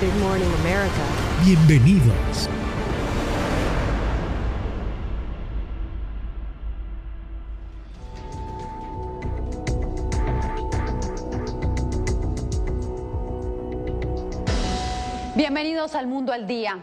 Good 0.00 0.14
morning, 0.20 0.46
America. 0.60 1.02
Bienvenidos. 1.44 2.48
Bienvenidos 15.34 15.96
al 15.96 16.06
Mundo 16.06 16.32
al 16.32 16.46
Día. 16.46 16.78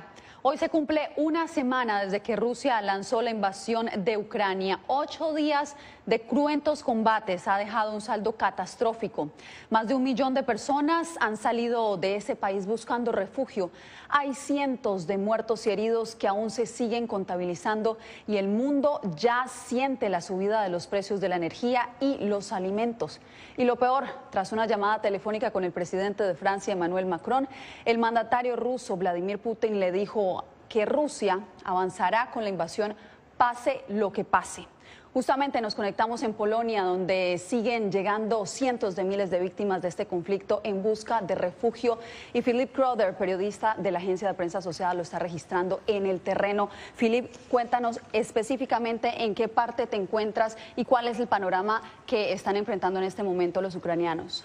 Hoy 0.48 0.60
se 0.60 0.70
cumple 0.70 1.10
una 1.16 1.48
semana 1.48 2.04
desde 2.04 2.20
que 2.20 2.36
Rusia 2.36 2.80
lanzó 2.80 3.24
la 3.24 3.32
invasión 3.32 3.90
de 3.98 4.16
Ucrania. 4.16 4.80
Ocho 4.86 5.34
días 5.34 5.76
de 6.06 6.22
cruentos 6.22 6.84
combates 6.84 7.48
ha 7.48 7.58
dejado 7.58 7.92
un 7.92 8.00
saldo 8.00 8.34
catastrófico. 8.34 9.32
Más 9.72 9.88
de 9.88 9.96
un 9.96 10.04
millón 10.04 10.36
de 10.36 10.44
personas 10.44 11.16
han 11.20 11.36
salido 11.36 11.98
de 11.98 12.18
ese 12.18 12.36
país 12.36 12.68
buscando 12.68 13.12
refugio. 13.12 13.72
Hay 14.08 14.36
cientos 14.36 15.08
de 15.08 15.18
muertos 15.18 15.66
y 15.66 15.72
heridos 15.72 16.14
que 16.14 16.28
aún 16.28 16.52
se 16.52 16.68
siguen 16.68 17.08
contabilizando 17.08 17.98
y 18.28 18.38
el 18.38 18.48
mundo 18.48 19.02
ya 19.16 19.48
siente 19.48 20.10
la 20.10 20.22
subida 20.22 20.62
de 20.62 20.70
los 20.70 20.86
precios 20.86 21.20
de 21.22 21.30
la 21.30 21.38
energía 21.38 21.90
y 22.00 22.20
los 22.20 22.52
alimentos. 22.52 23.20
Y 23.58 23.64
lo 23.64 23.78
peor, 23.78 24.06
tras 24.30 24.52
una 24.52 24.68
llamada 24.68 25.02
telefónica 25.02 25.50
con 25.50 25.64
el 25.64 25.72
presidente 25.72 26.24
de 26.24 26.36
Francia, 26.36 26.74
Emmanuel 26.74 27.08
Macron, 27.08 27.48
el 27.84 27.98
mandatario 27.98 28.56
ruso 28.56 28.96
Vladimir 28.96 29.40
Putin 29.40 29.80
le 29.80 29.92
dijo 29.92 30.35
que 30.76 30.86
Rusia 30.86 31.40
avanzará 31.64 32.32
con 32.32 32.44
la 32.44 32.50
invasión 32.50 32.96
pase 33.38 33.86
lo 33.88 34.12
que 34.12 34.26
pase. 34.26 34.68
Justamente 35.14 35.62
nos 35.62 35.74
conectamos 35.74 36.22
en 36.22 36.34
Polonia, 36.34 36.84
donde 36.84 37.38
siguen 37.38 37.94
llegando 37.94 38.46
cientos 38.46 38.94
de 38.98 39.06
miles 39.06 39.32
de 39.32 39.40
víctimas 39.40 39.82
de 39.82 39.88
este 39.88 40.06
conflicto 40.06 40.60
en 40.66 40.84
busca 40.84 41.22
de 41.22 41.34
refugio. 41.36 41.98
Y 42.34 42.42
Philip 42.42 42.76
Crowder, 42.76 43.16
periodista 43.16 43.76
de 43.78 43.90
la 43.92 44.00
agencia 44.00 44.28
de 44.28 44.34
prensa 44.34 44.58
asociada, 44.58 44.94
lo 44.94 45.04
está 45.04 45.18
registrando 45.18 45.80
en 45.88 46.08
el 46.08 46.20
terreno. 46.20 46.68
Philip, 46.98 47.34
cuéntanos 47.50 48.02
específicamente 48.12 49.24
en 49.24 49.34
qué 49.34 49.48
parte 49.48 49.88
te 49.88 49.96
encuentras 49.96 50.58
y 50.76 50.84
cuál 50.84 51.08
es 51.08 51.22
el 51.22 51.28
panorama 51.28 51.84
que 52.06 52.34
están 52.34 52.58
enfrentando 52.58 53.00
en 53.00 53.06
este 53.06 53.24
momento 53.24 53.62
los 53.62 53.78
ucranianos. 53.78 54.44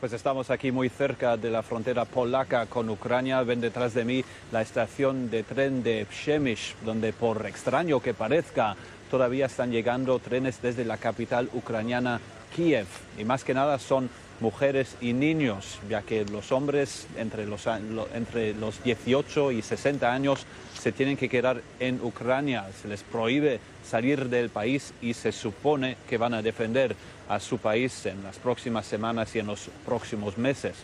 Pues 0.00 0.12
estamos 0.12 0.48
aquí 0.50 0.70
muy 0.70 0.88
cerca 0.88 1.36
de 1.36 1.50
la 1.50 1.64
frontera 1.64 2.04
polaca 2.04 2.66
con 2.66 2.88
Ucrania. 2.88 3.42
Ven 3.42 3.60
detrás 3.60 3.94
de 3.94 4.04
mí 4.04 4.24
la 4.52 4.62
estación 4.62 5.28
de 5.28 5.42
tren 5.42 5.82
de 5.82 6.06
Przemyśl, 6.06 6.76
donde 6.84 7.12
por 7.12 7.44
extraño 7.46 7.98
que 7.98 8.14
parezca, 8.14 8.76
todavía 9.10 9.46
están 9.46 9.72
llegando 9.72 10.20
trenes 10.20 10.62
desde 10.62 10.84
la 10.84 10.98
capital 10.98 11.50
ucraniana 11.52 12.20
Kiev. 12.54 12.86
Y 13.18 13.24
más 13.24 13.42
que 13.42 13.54
nada 13.54 13.80
son 13.80 14.08
mujeres 14.38 14.96
y 15.00 15.14
niños, 15.14 15.80
ya 15.90 16.02
que 16.02 16.24
los 16.24 16.52
hombres 16.52 17.08
entre 17.16 17.44
los, 17.44 17.66
entre 18.14 18.54
los 18.54 18.80
18 18.84 19.50
y 19.50 19.62
60 19.62 20.12
años 20.12 20.46
se 20.88 20.92
tienen 20.92 21.18
que 21.18 21.28
quedar 21.28 21.60
en 21.80 22.00
Ucrania. 22.02 22.64
Se 22.80 22.88
les 22.88 23.02
prohíbe 23.02 23.60
salir 23.84 24.30
del 24.30 24.48
país 24.48 24.94
y 25.02 25.12
se 25.12 25.32
supone 25.32 25.98
que 26.08 26.16
van 26.16 26.32
a 26.32 26.40
defender 26.40 26.96
a 27.28 27.40
su 27.40 27.58
país 27.58 28.06
en 28.06 28.22
las 28.22 28.38
próximas 28.38 28.86
semanas 28.86 29.36
y 29.36 29.40
en 29.40 29.48
los 29.48 29.68
próximos 29.84 30.38
meses. 30.38 30.76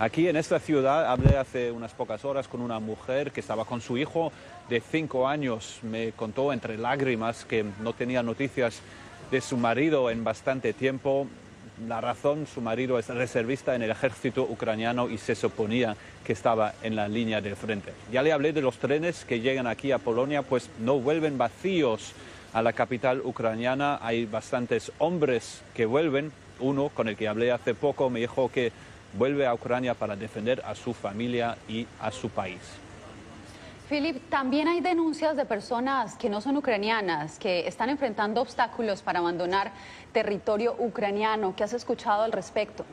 Aquí 0.00 0.26
en 0.26 0.34
esta 0.34 0.58
ciudad 0.58 1.06
hablé 1.06 1.36
hace 1.36 1.70
unas 1.70 1.92
pocas 1.92 2.24
horas 2.24 2.48
con 2.48 2.62
una 2.62 2.80
mujer 2.80 3.30
que 3.30 3.38
estaba 3.38 3.64
con 3.64 3.80
su 3.80 3.96
hijo 3.96 4.32
de 4.68 4.80
cinco 4.80 5.28
años. 5.28 5.78
Me 5.82 6.10
contó 6.10 6.52
entre 6.52 6.76
lágrimas 6.76 7.44
que 7.44 7.64
no 7.80 7.92
tenía 7.92 8.24
noticias 8.24 8.80
de 9.30 9.40
su 9.40 9.56
marido 9.56 10.10
en 10.10 10.24
bastante 10.24 10.72
tiempo. 10.72 11.28
La 11.88 12.00
razón, 12.00 12.46
su 12.46 12.60
marido 12.60 13.00
es 13.00 13.08
reservista 13.08 13.74
en 13.74 13.82
el 13.82 13.90
ejército 13.90 14.42
ucraniano 14.42 15.08
y 15.08 15.18
se 15.18 15.34
suponía 15.34 15.96
que 16.24 16.32
estaba 16.32 16.72
en 16.82 16.94
la 16.94 17.08
línea 17.08 17.40
de 17.40 17.56
frente. 17.56 17.92
Ya 18.12 18.22
le 18.22 18.32
hablé 18.32 18.52
de 18.52 18.62
los 18.62 18.78
trenes 18.78 19.24
que 19.24 19.40
llegan 19.40 19.66
aquí 19.66 19.90
a 19.90 19.98
Polonia, 19.98 20.42
pues 20.42 20.70
no 20.78 21.00
vuelven 21.00 21.36
vacíos 21.36 22.12
a 22.52 22.62
la 22.62 22.72
capital 22.72 23.22
ucraniana. 23.24 23.98
Hay 24.00 24.24
bastantes 24.24 24.92
hombres 24.98 25.62
que 25.74 25.84
vuelven. 25.84 26.30
Uno 26.60 26.90
con 26.90 27.08
el 27.08 27.16
que 27.16 27.26
hablé 27.26 27.50
hace 27.50 27.74
poco 27.74 28.08
me 28.08 28.20
dijo 28.20 28.52
que 28.52 28.70
vuelve 29.14 29.44
a 29.44 29.54
Ucrania 29.54 29.94
para 29.94 30.14
defender 30.14 30.62
a 30.64 30.76
su 30.76 30.94
familia 30.94 31.56
y 31.68 31.88
a 32.00 32.12
su 32.12 32.30
país. 32.30 32.60
Philip, 33.88 34.30
también 34.30 34.66
hay 34.66 34.80
denuncias 34.80 35.36
de 35.36 35.44
personas 35.44 36.16
que 36.16 36.30
no 36.30 36.40
son 36.40 36.56
ucranianas, 36.56 37.38
que 37.38 37.68
están 37.68 37.90
enfrentando 37.90 38.40
obstáculos 38.40 39.02
para 39.02 39.18
abandonar 39.18 39.72
territorio 40.12 40.74
ucraniano. 40.78 41.54
¿Qué 41.54 41.64
has 41.64 41.74
escuchado 41.74 42.22
al 42.22 42.32
respecto? 42.32 42.86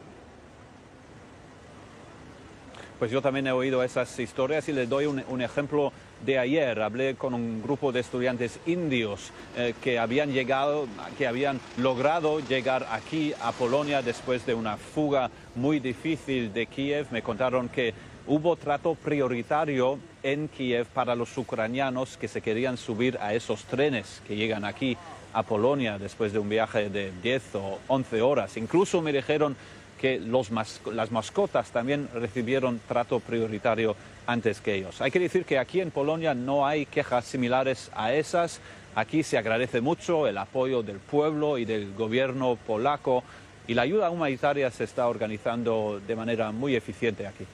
Pues 2.99 3.09
yo 3.09 3.21
también 3.21 3.47
he 3.47 3.51
oído 3.51 3.81
esas 3.83 4.19
historias 4.19 4.67
y 4.69 4.73
les 4.73 4.87
doy 4.87 5.05
un, 5.05 5.41
ejemplo 5.41 5.93
de 6.23 6.37
ayer. 6.37 6.81
Hablé 6.81 7.15
con 7.15 7.33
un 7.33 7.63
grupo 7.63 7.91
de 7.91 8.01
estudiantes 8.01 8.59
indios 8.65 9.31
eh, 9.57 9.73
que 9.81 9.97
habían 9.97 10.31
llegado, 10.33 10.87
que 11.17 11.25
habían 11.25 11.59
logrado 11.77 12.41
llegar 12.41 12.85
aquí 12.91 13.33
a 13.41 13.53
Polonia 13.53 14.03
después 14.03 14.45
de 14.45 14.53
una 14.53 14.77
fuga 14.77 15.31
muy 15.55 15.79
difícil 15.79 16.53
de 16.53 16.67
Kiev. 16.67 17.07
Me 17.11 17.23
contaron 17.23 17.69
que 17.69 17.95
hubo 18.27 18.55
trato 18.55 18.95
prioritario 18.95 19.99
en 20.23 20.47
Kiev 20.47 20.87
para 20.87 21.15
los 21.15 21.37
ucranianos 21.37 22.17
que 22.17 22.27
se 22.27 22.41
querían 22.41 22.77
subir 22.77 23.17
a 23.21 23.33
esos 23.33 23.63
trenes 23.65 24.21
que 24.27 24.35
llegan 24.35 24.65
aquí 24.65 24.97
a 25.33 25.43
Polonia 25.43 25.97
después 25.97 26.33
de 26.33 26.39
un 26.39 26.49
viaje 26.49 26.89
de 26.89 27.11
10 27.23 27.55
o 27.55 27.79
11 27.87 28.21
horas. 28.21 28.57
Incluso 28.57 29.01
me 29.01 29.13
dijeron 29.13 29.55
que 29.99 30.19
las 30.19 31.11
mascotas 31.11 31.69
también 31.71 32.09
recibieron 32.13 32.81
trato 32.87 33.19
prioritario 33.19 33.95
antes 34.25 34.59
que 34.59 34.75
ellos. 34.75 34.99
Hay 34.99 35.11
que 35.11 35.19
decir 35.19 35.45
que 35.45 35.59
aquí 35.59 35.79
en 35.79 35.91
Polonia 35.91 36.33
no 36.33 36.65
hay 36.65 36.85
quejas 36.87 37.25
similares 37.25 37.91
a 37.93 38.13
esas. 38.13 38.61
Aquí 38.95 39.23
se 39.23 39.37
agradece 39.37 39.79
mucho 39.79 40.27
el 40.27 40.37
apoyo 40.37 40.81
del 40.81 40.97
pueblo 40.97 41.57
y 41.57 41.65
del 41.65 41.93
gobierno 41.93 42.57
polaco 42.67 43.23
y 43.67 43.73
la 43.73 43.83
ayuda 43.83 44.09
humanitaria 44.09 44.71
se 44.71 44.83
está 44.83 45.07
organizando 45.07 46.01
de 46.05 46.15
manera 46.15 46.51
muy 46.51 46.75
eficiente 46.75 47.27
aquí. 47.27 47.45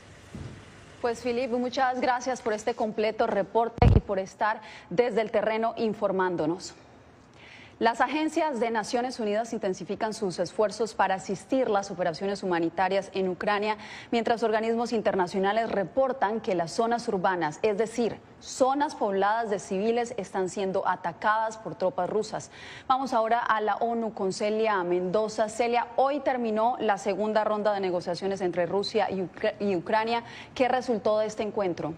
Pues 1.02 1.22
Filip, 1.22 1.52
muchas 1.52 2.02
gracias 2.02 2.41
por 2.41 2.53
este 2.53 2.74
completo 2.74 3.28
reporte 3.28 3.85
y 3.96 4.00
por 4.00 4.18
estar 4.18 4.62
desde 4.90 5.22
el 5.22 5.30
terreno 5.30 5.75
informándonos. 5.78 6.74
Las 7.80 8.02
agencias 8.02 8.60
de 8.60 8.72
Naciones 8.72 9.20
Unidas 9.20 9.54
intensifican 9.54 10.16
sus 10.16 10.40
esfuerzos 10.40 10.96
para 10.96 11.14
asistir 11.14 11.70
las 11.70 11.92
operaciones 11.92 12.42
humanitarias 12.42 13.12
en 13.14 13.30
Ucrania, 13.30 13.78
mientras 14.10 14.42
organismos 14.42 14.94
internacionales 14.94 15.72
reportan 15.72 16.42
que 16.42 16.56
las 16.56 16.72
zonas 16.72 17.08
urbanas, 17.08 17.60
es 17.62 17.78
decir, 17.78 18.20
zonas 18.40 18.96
pobladas 18.96 19.52
de 19.52 19.60
civiles, 19.60 20.16
están 20.18 20.50
siendo 20.50 20.88
atacadas 20.88 21.60
por 21.60 21.76
tropas 21.76 22.10
rusas. 22.10 22.50
Vamos 22.88 23.14
ahora 23.14 23.38
a 23.42 23.62
la 23.62 23.76
ONU 23.76 24.12
con 24.12 24.34
Celia 24.34 24.84
Mendoza. 24.84 25.48
Celia, 25.48 25.86
hoy 25.98 26.20
terminó 26.22 26.78
la 26.80 26.98
segunda 26.98 27.44
ronda 27.44 27.75
de 27.75 27.80
negociaciones 27.80 28.42
entre 28.42 28.66
Rusia 28.66 29.07
y, 29.12 29.75
Ucrania. 29.75 30.24
¿Qué 30.56 30.68
resultó 30.68 31.19
de 31.19 31.28
este 31.28 31.44
encuentro? 31.44 31.94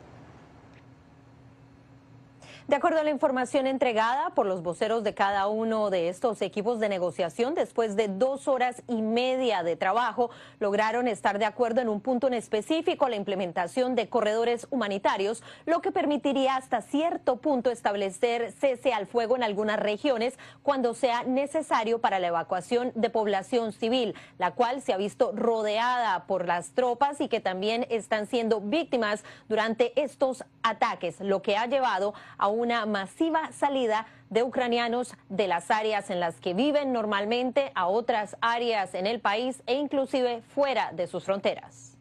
De 2.69 2.75
acuerdo 2.75 2.99
a 2.99 3.03
la 3.03 3.09
información 3.09 3.65
entregada 3.65 4.29
por 4.35 4.45
los 4.45 4.61
voceros 4.61 5.03
de 5.03 5.15
cada 5.15 5.47
uno 5.47 5.89
de 5.89 6.07
estos 6.07 6.39
equipos 6.43 6.79
de 6.79 6.87
negociación, 6.87 7.55
después 7.55 7.95
de 7.95 8.09
dos 8.09 8.47
horas 8.47 8.83
y 8.87 9.01
media 9.01 9.63
de 9.63 9.75
trabajo, 9.75 10.29
lograron 10.59 11.07
estar 11.07 11.39
de 11.39 11.45
acuerdo 11.45 11.81
en 11.81 11.89
un 11.89 11.99
punto 11.99 12.27
en 12.27 12.35
específico, 12.35 13.09
la 13.09 13.15
implementación 13.15 13.95
de 13.95 14.07
corredores 14.07 14.67
humanitarios, 14.69 15.41
lo 15.65 15.81
que 15.81 15.91
permitiría 15.91 16.57
hasta 16.57 16.83
cierto 16.83 17.37
punto 17.37 17.71
establecer 17.71 18.51
cese 18.51 18.93
al 18.93 19.07
fuego 19.07 19.35
en 19.35 19.41
algunas 19.41 19.79
regiones 19.79 20.37
cuando 20.61 20.93
sea 20.93 21.23
necesario 21.23 21.97
para 21.97 22.19
la 22.19 22.27
evacuación 22.27 22.91
de 22.93 23.09
población 23.09 23.73
civil, 23.73 24.13
la 24.37 24.51
cual 24.51 24.83
se 24.83 24.93
ha 24.93 24.97
visto 24.97 25.31
rodeada 25.33 26.27
por 26.27 26.45
las 26.45 26.69
tropas 26.75 27.19
y 27.19 27.29
que 27.29 27.39
también 27.39 27.87
están 27.89 28.27
siendo 28.27 28.61
víctimas 28.61 29.23
durante 29.47 29.99
estos 29.99 30.43
ataques, 30.61 31.19
lo 31.19 31.41
que 31.41 31.57
ha 31.57 31.65
llevado 31.65 32.13
a 32.37 32.47
un 32.47 32.58
una 32.59 32.85
masiva 32.85 33.51
salida 33.51 34.05
de 34.29 34.43
ucranianos 34.43 35.13
de 35.29 35.47
las 35.47 35.71
áreas 35.71 36.09
en 36.09 36.19
las 36.19 36.39
que 36.39 36.53
viven 36.53 36.93
normalmente 36.93 37.71
a 37.73 37.87
otras 37.87 38.35
áreas 38.41 38.93
en 38.93 39.07
el 39.07 39.19
país 39.19 39.63
e 39.65 39.75
inclusive 39.75 40.41
fuera 40.53 40.91
de 40.91 41.07
sus 41.07 41.23
fronteras. 41.23 41.95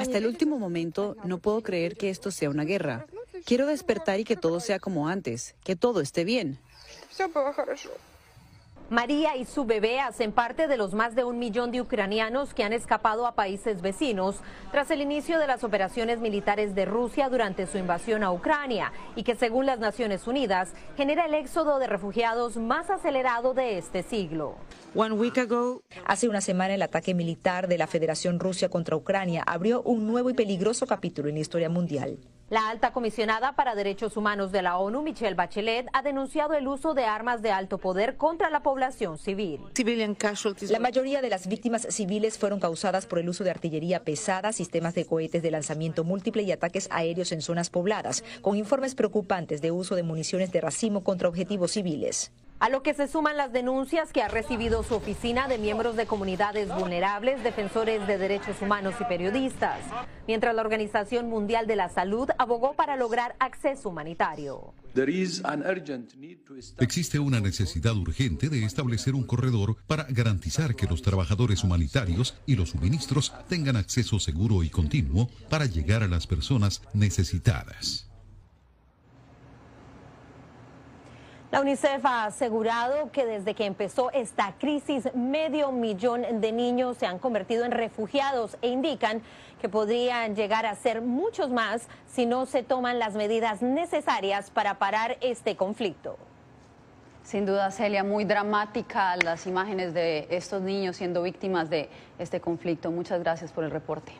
Hasta 0.00 0.18
el 0.18 0.26
último 0.26 0.58
momento 0.58 1.16
no 1.24 1.38
puedo 1.38 1.62
creer 1.62 1.96
que 1.96 2.10
esto 2.10 2.30
sea 2.30 2.50
una 2.50 2.64
guerra. 2.64 3.06
Quiero 3.44 3.66
despertar 3.66 4.20
y 4.20 4.24
que 4.24 4.36
todo 4.36 4.60
sea 4.60 4.78
como 4.78 5.08
antes, 5.08 5.54
que 5.64 5.76
todo 5.76 6.00
esté 6.00 6.24
bien. 6.24 6.58
María 8.90 9.36
y 9.36 9.44
su 9.44 9.64
bebé 9.66 10.00
hacen 10.00 10.32
parte 10.32 10.66
de 10.66 10.76
los 10.76 10.94
más 10.94 11.14
de 11.14 11.22
un 11.22 11.38
millón 11.38 11.70
de 11.70 11.80
ucranianos 11.80 12.54
que 12.54 12.64
han 12.64 12.72
escapado 12.72 13.24
a 13.24 13.36
países 13.36 13.82
vecinos 13.82 14.40
tras 14.72 14.90
el 14.90 15.00
inicio 15.00 15.38
de 15.38 15.46
las 15.46 15.62
operaciones 15.62 16.18
militares 16.18 16.74
de 16.74 16.86
Rusia 16.86 17.28
durante 17.28 17.68
su 17.68 17.78
invasión 17.78 18.24
a 18.24 18.32
Ucrania 18.32 18.92
y 19.14 19.22
que 19.22 19.36
según 19.36 19.64
las 19.64 19.78
Naciones 19.78 20.26
Unidas 20.26 20.72
genera 20.96 21.26
el 21.26 21.34
éxodo 21.34 21.78
de 21.78 21.86
refugiados 21.86 22.56
más 22.56 22.90
acelerado 22.90 23.54
de 23.54 23.78
este 23.78 24.02
siglo. 24.02 24.56
Hace 26.04 26.28
una 26.28 26.40
semana 26.40 26.74
el 26.74 26.82
ataque 26.82 27.14
militar 27.14 27.68
de 27.68 27.78
la 27.78 27.86
Federación 27.86 28.40
Rusia 28.40 28.70
contra 28.70 28.96
Ucrania 28.96 29.44
abrió 29.46 29.82
un 29.82 30.08
nuevo 30.08 30.30
y 30.30 30.34
peligroso 30.34 30.88
capítulo 30.88 31.28
en 31.28 31.36
la 31.36 31.42
historia 31.42 31.68
mundial. 31.68 32.18
La 32.50 32.68
alta 32.68 32.92
comisionada 32.92 33.52
para 33.52 33.76
Derechos 33.76 34.16
Humanos 34.16 34.50
de 34.50 34.60
la 34.60 34.76
ONU, 34.76 35.02
Michelle 35.02 35.36
Bachelet, 35.36 35.86
ha 35.92 36.02
denunciado 36.02 36.54
el 36.54 36.66
uso 36.66 36.94
de 36.94 37.04
armas 37.04 37.42
de 37.42 37.52
alto 37.52 37.78
poder 37.78 38.16
contra 38.16 38.50
la 38.50 38.64
población 38.64 39.18
civil. 39.18 39.60
La 40.68 40.80
mayoría 40.80 41.22
de 41.22 41.30
las 41.30 41.46
víctimas 41.46 41.86
civiles 41.90 42.38
fueron 42.38 42.58
causadas 42.58 43.06
por 43.06 43.20
el 43.20 43.28
uso 43.28 43.44
de 43.44 43.50
artillería 43.50 44.02
pesada, 44.02 44.52
sistemas 44.52 44.96
de 44.96 45.04
cohetes 45.04 45.44
de 45.44 45.52
lanzamiento 45.52 46.02
múltiple 46.02 46.42
y 46.42 46.50
ataques 46.50 46.88
aéreos 46.90 47.30
en 47.30 47.40
zonas 47.40 47.70
pobladas, 47.70 48.24
con 48.42 48.56
informes 48.56 48.96
preocupantes 48.96 49.62
de 49.62 49.70
uso 49.70 49.94
de 49.94 50.02
municiones 50.02 50.50
de 50.50 50.60
racimo 50.60 51.04
contra 51.04 51.28
objetivos 51.28 51.70
civiles 51.70 52.32
a 52.60 52.68
lo 52.68 52.82
que 52.82 52.94
se 52.94 53.08
suman 53.08 53.38
las 53.38 53.52
denuncias 53.52 54.12
que 54.12 54.22
ha 54.22 54.28
recibido 54.28 54.82
su 54.82 54.94
oficina 54.94 55.48
de 55.48 55.58
miembros 55.58 55.96
de 55.96 56.06
comunidades 56.06 56.68
vulnerables, 56.68 57.42
defensores 57.42 58.06
de 58.06 58.18
derechos 58.18 58.60
humanos 58.60 58.94
y 59.00 59.04
periodistas, 59.04 59.78
mientras 60.28 60.54
la 60.54 60.60
Organización 60.60 61.28
Mundial 61.28 61.66
de 61.66 61.76
la 61.76 61.88
Salud 61.88 62.28
abogó 62.38 62.74
para 62.74 62.96
lograr 62.96 63.34
acceso 63.38 63.88
humanitario. 63.88 64.74
Existe 66.78 67.18
una 67.18 67.40
necesidad 67.40 67.96
urgente 67.96 68.50
de 68.50 68.64
establecer 68.64 69.14
un 69.14 69.24
corredor 69.24 69.76
para 69.86 70.04
garantizar 70.10 70.74
que 70.74 70.86
los 70.86 71.00
trabajadores 71.00 71.64
humanitarios 71.64 72.36
y 72.44 72.56
los 72.56 72.70
suministros 72.70 73.32
tengan 73.48 73.76
acceso 73.76 74.20
seguro 74.20 74.62
y 74.62 74.68
continuo 74.68 75.30
para 75.48 75.64
llegar 75.64 76.02
a 76.02 76.08
las 76.08 76.26
personas 76.26 76.82
necesitadas. 76.92 78.09
La 81.50 81.60
UNICEF 81.60 82.06
ha 82.06 82.26
asegurado 82.26 83.10
que 83.10 83.26
desde 83.26 83.54
que 83.54 83.66
empezó 83.66 84.12
esta 84.12 84.54
crisis, 84.60 85.12
medio 85.16 85.72
millón 85.72 86.40
de 86.40 86.52
niños 86.52 86.96
se 86.96 87.06
han 87.06 87.18
convertido 87.18 87.64
en 87.64 87.72
refugiados 87.72 88.56
e 88.62 88.68
indican 88.68 89.20
que 89.60 89.68
podrían 89.68 90.36
llegar 90.36 90.64
a 90.64 90.76
ser 90.76 91.02
muchos 91.02 91.50
más 91.50 91.88
si 92.06 92.24
no 92.24 92.46
se 92.46 92.62
toman 92.62 93.00
las 93.00 93.14
medidas 93.14 93.62
necesarias 93.62 94.48
para 94.52 94.78
parar 94.78 95.16
este 95.22 95.56
conflicto. 95.56 96.16
Sin 97.24 97.46
duda, 97.46 97.72
Celia, 97.72 98.04
muy 98.04 98.24
dramática 98.24 99.16
las 99.16 99.48
imágenes 99.48 99.92
de 99.92 100.28
estos 100.30 100.62
niños 100.62 100.96
siendo 100.96 101.20
víctimas 101.20 101.68
de 101.68 101.88
este 102.20 102.40
conflicto. 102.40 102.92
Muchas 102.92 103.20
gracias 103.24 103.50
por 103.50 103.64
el 103.64 103.72
reporte. 103.72 104.12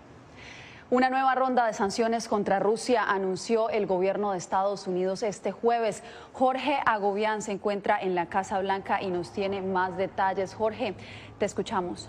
Una 0.93 1.09
nueva 1.09 1.37
ronda 1.37 1.67
de 1.67 1.73
sanciones 1.73 2.27
contra 2.27 2.59
Rusia 2.59 3.05
anunció 3.05 3.71
el 3.71 3.87
gobierno 3.87 4.33
de 4.33 4.39
Estados 4.39 4.89
Unidos 4.89 5.23
este 5.23 5.53
jueves. 5.53 6.03
Jorge 6.33 6.81
Agobián 6.85 7.43
se 7.43 7.53
encuentra 7.53 7.97
en 8.01 8.17
la 8.17 8.27
Casa 8.27 8.59
Blanca 8.59 9.01
y 9.01 9.07
nos 9.07 9.31
tiene 9.31 9.63
más 9.63 9.97
detalles. 9.97 10.53
Jorge, 10.53 10.97
te 11.39 11.45
escuchamos. 11.45 12.09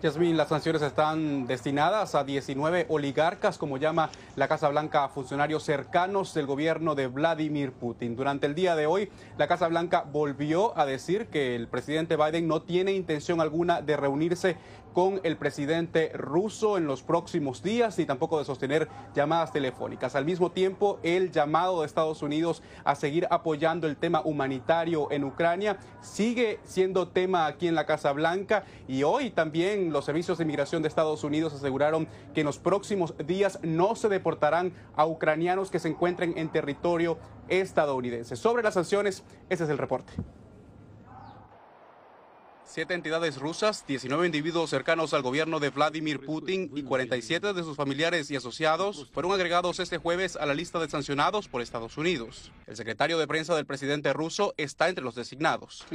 Yasmín, 0.00 0.36
las 0.36 0.50
sanciones 0.50 0.80
están 0.82 1.48
destinadas 1.48 2.14
a 2.14 2.22
19 2.22 2.86
oligarcas, 2.88 3.58
como 3.58 3.78
llama 3.78 4.10
la 4.36 4.46
Casa 4.46 4.68
Blanca, 4.68 5.02
a 5.02 5.08
funcionarios 5.08 5.64
cercanos 5.64 6.32
del 6.34 6.46
gobierno 6.46 6.94
de 6.94 7.08
Vladimir 7.08 7.72
Putin. 7.72 8.14
Durante 8.14 8.46
el 8.46 8.54
día 8.54 8.76
de 8.76 8.86
hoy, 8.86 9.10
la 9.36 9.48
Casa 9.48 9.66
Blanca 9.66 10.04
volvió 10.12 10.78
a 10.78 10.86
decir 10.86 11.26
que 11.26 11.56
el 11.56 11.66
presidente 11.66 12.16
Biden 12.16 12.46
no 12.46 12.62
tiene 12.62 12.92
intención 12.92 13.40
alguna 13.40 13.82
de 13.82 13.96
reunirse 13.96 14.56
con 14.98 15.20
el 15.22 15.36
presidente 15.36 16.10
ruso 16.12 16.76
en 16.76 16.88
los 16.88 17.04
próximos 17.04 17.62
días 17.62 18.00
y 18.00 18.04
tampoco 18.04 18.40
de 18.40 18.44
sostener 18.44 18.88
llamadas 19.14 19.52
telefónicas. 19.52 20.16
Al 20.16 20.24
mismo 20.24 20.50
tiempo, 20.50 20.98
el 21.04 21.30
llamado 21.30 21.82
de 21.82 21.86
Estados 21.86 22.20
Unidos 22.20 22.64
a 22.82 22.96
seguir 22.96 23.28
apoyando 23.30 23.86
el 23.86 23.96
tema 23.96 24.22
humanitario 24.24 25.06
en 25.12 25.22
Ucrania 25.22 25.78
sigue 26.00 26.58
siendo 26.64 27.06
tema 27.06 27.46
aquí 27.46 27.68
en 27.68 27.76
la 27.76 27.86
Casa 27.86 28.10
Blanca 28.10 28.64
y 28.88 29.04
hoy 29.04 29.30
también 29.30 29.92
los 29.92 30.04
servicios 30.04 30.36
de 30.36 30.42
inmigración 30.42 30.82
de 30.82 30.88
Estados 30.88 31.22
Unidos 31.22 31.54
aseguraron 31.54 32.08
que 32.34 32.40
en 32.40 32.46
los 32.46 32.58
próximos 32.58 33.14
días 33.24 33.60
no 33.62 33.94
se 33.94 34.08
deportarán 34.08 34.72
a 34.96 35.06
ucranianos 35.06 35.70
que 35.70 35.78
se 35.78 35.90
encuentren 35.90 36.36
en 36.36 36.48
territorio 36.48 37.18
estadounidense. 37.46 38.34
Sobre 38.34 38.64
las 38.64 38.74
sanciones, 38.74 39.22
ese 39.48 39.62
es 39.62 39.70
el 39.70 39.78
reporte. 39.78 40.12
Siete 42.70 42.92
entidades 42.92 43.38
rusas, 43.38 43.86
19 43.88 44.26
individuos 44.26 44.68
cercanos 44.68 45.14
al 45.14 45.22
gobierno 45.22 45.58
de 45.58 45.70
Vladimir 45.70 46.20
Putin 46.20 46.70
y 46.76 46.82
47 46.82 47.54
de 47.54 47.62
sus 47.62 47.78
familiares 47.78 48.30
y 48.30 48.36
asociados 48.36 49.08
fueron 49.10 49.32
agregados 49.32 49.80
este 49.80 49.96
jueves 49.96 50.36
a 50.36 50.44
la 50.44 50.52
lista 50.52 50.78
de 50.78 50.90
sancionados 50.90 51.48
por 51.48 51.62
Estados 51.62 51.96
Unidos. 51.96 52.52
El 52.66 52.76
secretario 52.76 53.18
de 53.18 53.26
prensa 53.26 53.56
del 53.56 53.64
presidente 53.64 54.12
ruso 54.12 54.52
está 54.58 54.90
entre 54.90 55.02
los 55.02 55.14
designados. 55.14 55.86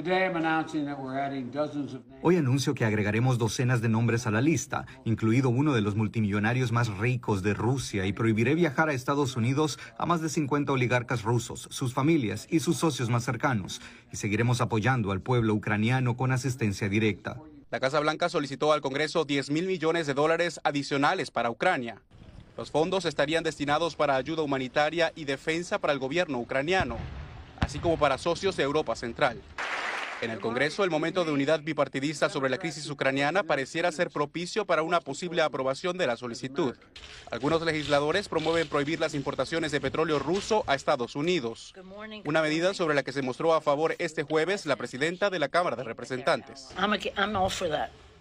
Hoy 2.24 2.38
anuncio 2.38 2.74
que 2.74 2.86
agregaremos 2.86 3.38
docenas 3.38 3.82
de 3.82 3.90
nombres 3.90 4.26
a 4.26 4.32
la 4.32 4.42
lista, 4.42 4.88
incluido 5.06 5.50
uno 5.50 5.76
de 5.76 5.82
los 5.82 5.96
multimillonarios 5.96 6.72
más 6.72 6.88
ricos 6.98 7.44
de 7.44 7.54
Rusia, 7.54 8.08
y 8.08 8.14
prohibiré 8.14 8.56
viajar 8.56 8.90
a 8.90 8.94
Estados 8.94 9.38
Unidos 9.38 9.78
a 10.00 10.08
más 10.08 10.22
de 10.22 10.30
50 10.30 10.72
oligarcas 10.72 11.22
rusos, 11.22 11.68
sus 11.70 11.94
familias 11.94 12.48
y 12.50 12.62
sus 12.62 12.78
socios 12.78 13.12
más 13.12 13.24
cercanos. 13.24 13.80
Y 14.12 14.18
seguiremos 14.18 14.60
apoyando 14.60 15.12
al 15.12 15.22
pueblo 15.22 15.54
ucraniano 15.54 16.18
con 16.18 16.32
asistencia 16.32 16.63
La 17.70 17.80
Casa 17.80 18.00
Blanca 18.00 18.30
solicitó 18.30 18.72
al 18.72 18.82
Congreso 18.82 19.26
10 19.26 19.50
mil 19.50 19.66
millones 19.66 20.06
de 20.06 20.14
dólares 20.14 20.60
adicionales 20.64 21.32
para 21.32 21.50
Ucrania. 21.50 22.02
Los 22.56 22.70
fondos 22.70 23.06
estarían 23.06 23.44
destinados 23.44 23.96
para 23.96 24.16
ayuda 24.16 24.44
humanitaria 24.44 25.12
y 25.16 25.26
defensa 25.26 25.80
para 25.80 25.92
el 25.92 26.00
gobierno 26.00 26.38
ucraniano, 26.38 26.98
así 27.60 27.80
como 27.80 27.98
para 27.98 28.20
socios 28.20 28.56
de 28.58 28.64
Europa 28.64 28.96
Central. 28.96 29.42
En 30.24 30.32
el 30.32 30.40
Congreso, 30.40 30.86
el 30.86 30.90
momento 30.90 31.26
de 31.26 31.34
unidad 31.34 31.60
bipartidista 31.64 32.30
sobre 32.30 32.50
la 32.50 32.58
crisis 32.58 32.90
ucraniana 32.90 33.44
pareciera 33.44 33.92
ser 33.92 34.10
propicio 34.10 34.64
para 34.66 34.82
una 34.82 35.02
posible 35.02 35.42
aprobación 35.42 35.98
de 35.98 36.08
la 36.08 36.16
solicitud. 36.16 36.78
Algunos 37.30 37.62
legisladores 37.64 38.30
promueven 38.30 38.70
prohibir 38.70 39.02
las 39.02 39.16
importaciones 39.16 39.74
de 39.74 39.82
petróleo 39.82 40.20
ruso 40.20 40.64
a 40.66 40.76
Estados 40.76 41.18
Unidos, 41.18 41.74
una 42.24 42.42
medida 42.42 42.74
sobre 42.74 42.96
la 42.96 43.04
que 43.04 43.12
se 43.12 43.22
mostró 43.22 43.54
a 43.54 43.60
favor 43.60 43.98
este 44.00 44.24
jueves 44.24 44.66
la 44.66 44.78
presidenta 44.78 45.30
de 45.30 45.40
la 45.40 45.50
Cámara 45.50 45.76
de 45.76 45.84
Representantes. 45.84 46.70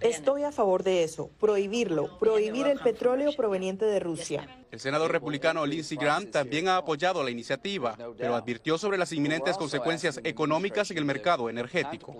Estoy 0.02 0.42
a 0.42 0.52
favor 0.52 0.82
de 0.82 1.04
eso, 1.04 1.30
prohibirlo, 1.38 2.18
prohibir 2.18 2.66
el 2.66 2.80
petróleo 2.80 3.32
proveniente 3.36 3.84
de 3.84 4.00
Rusia. 4.00 4.64
El 4.70 4.80
senador 4.80 5.12
republicano 5.12 5.64
Lindsey 5.66 5.96
Graham 5.96 6.30
también 6.30 6.68
ha 6.68 6.78
apoyado 6.78 7.22
la 7.22 7.30
iniciativa, 7.30 7.96
pero 8.16 8.34
advirtió 8.34 8.78
sobre 8.78 8.98
las 8.98 9.12
inminentes 9.12 9.56
consecuencias 9.56 10.20
económicas 10.24 10.90
en 10.90 10.98
el 10.98 11.04
mercado 11.04 11.48
energético. 11.50 12.14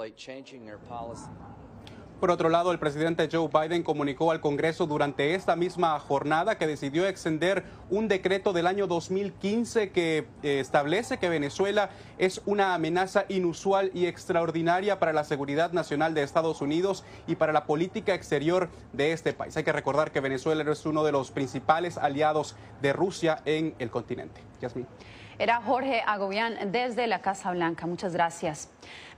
Por 2.23 2.31
otro 2.31 2.51
lado, 2.51 2.71
el 2.71 2.79
presidente 2.79 3.29
Joe 3.33 3.49
Biden 3.49 3.83
comunicó 3.83 4.31
al 4.31 4.41
Congreso 4.41 4.87
durante 4.87 5.35
esta 5.35 5.57
misma 5.57 5.99
jornada 5.99 6.57
que 6.57 6.69
decidió 6.69 7.09
extender 7.09 7.65
un 7.91 8.07
decreto 8.07 8.53
del 8.53 8.69
año 8.69 8.87
2015 8.87 9.91
que 9.91 10.29
eh, 10.45 10.61
establece 10.61 11.19
que 11.19 11.29
Venezuela 11.29 11.91
es 12.19 12.41
una 12.47 12.75
amenaza 12.75 13.25
inusual 13.29 13.91
y 13.93 14.07
extraordinaria 14.07 15.01
para 15.01 15.13
la 15.13 15.25
seguridad 15.25 15.73
nacional 15.73 16.15
de 16.15 16.23
Estados 16.23 16.61
Unidos 16.61 17.03
y 17.27 17.35
para 17.35 17.53
la 17.53 17.67
política 17.67 18.15
exterior 18.15 18.69
de 18.93 19.11
este 19.11 19.33
país. 19.33 19.57
Hay 19.57 19.65
que 19.65 19.73
recordar 19.73 20.13
que 20.13 20.21
Venezuela 20.21 20.63
es 20.71 20.87
uno 20.87 21.03
de 21.03 21.11
los 21.11 21.33
principales 21.33 21.99
aliados 21.99 22.55
de 22.81 22.93
Rusia 22.93 23.43
en 23.47 23.75
el 23.81 23.91
continente. 23.91 24.43
Yasmin. 24.61 24.87
Era 25.39 25.61
Jorge 25.61 26.03
Agobián 26.07 26.73
desde 26.73 27.07
la 27.07 27.21
Casa 27.21 27.51
Blanca. 27.53 27.87
Muchas 27.87 28.13
gracias. 28.13 28.69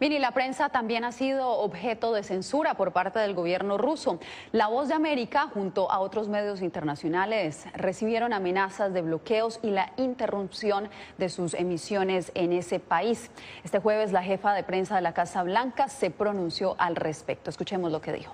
Bien, 0.01 0.13
y 0.13 0.19
la 0.19 0.33
prensa 0.33 0.69
también 0.69 1.05
ha 1.05 1.13
sido 1.13 1.49
objeto 1.49 2.13
de 2.13 2.23
censura 2.23 2.75
por 2.75 2.93
parte 2.93 3.19
del 3.19 3.35
gobierno 3.35 3.79
ruso. 3.79 4.19
La 4.53 4.67
Voz 4.67 4.89
de 4.89 4.95
América, 4.95 5.49
junto 5.53 5.91
a 5.91 6.01
otros 6.01 6.29
medios 6.29 6.63
internacionales, 6.63 7.65
recibieron 7.75 8.33
amenazas 8.33 8.93
de 8.93 9.03
bloqueos 9.03 9.61
y 9.63 9.71
la 9.71 9.93
interrupción 9.97 10.89
de 11.19 11.29
sus 11.29 11.55
emisiones 11.55 12.33
en 12.35 12.53
ese 12.53 12.81
país. 12.81 13.31
Este 13.63 13.79
jueves, 13.79 14.13
la 14.13 14.23
jefa 14.23 14.53
de 14.53 14.65
prensa 14.65 14.97
de 14.97 15.03
la 15.03 15.15
Casa 15.15 15.43
Blanca 15.43 15.89
se 15.89 16.11
pronunció 16.11 16.75
al 16.79 16.97
respecto. 16.97 17.51
Escuchemos 17.51 17.93
lo 17.93 18.01
que 18.01 18.13
dijo. 18.13 18.33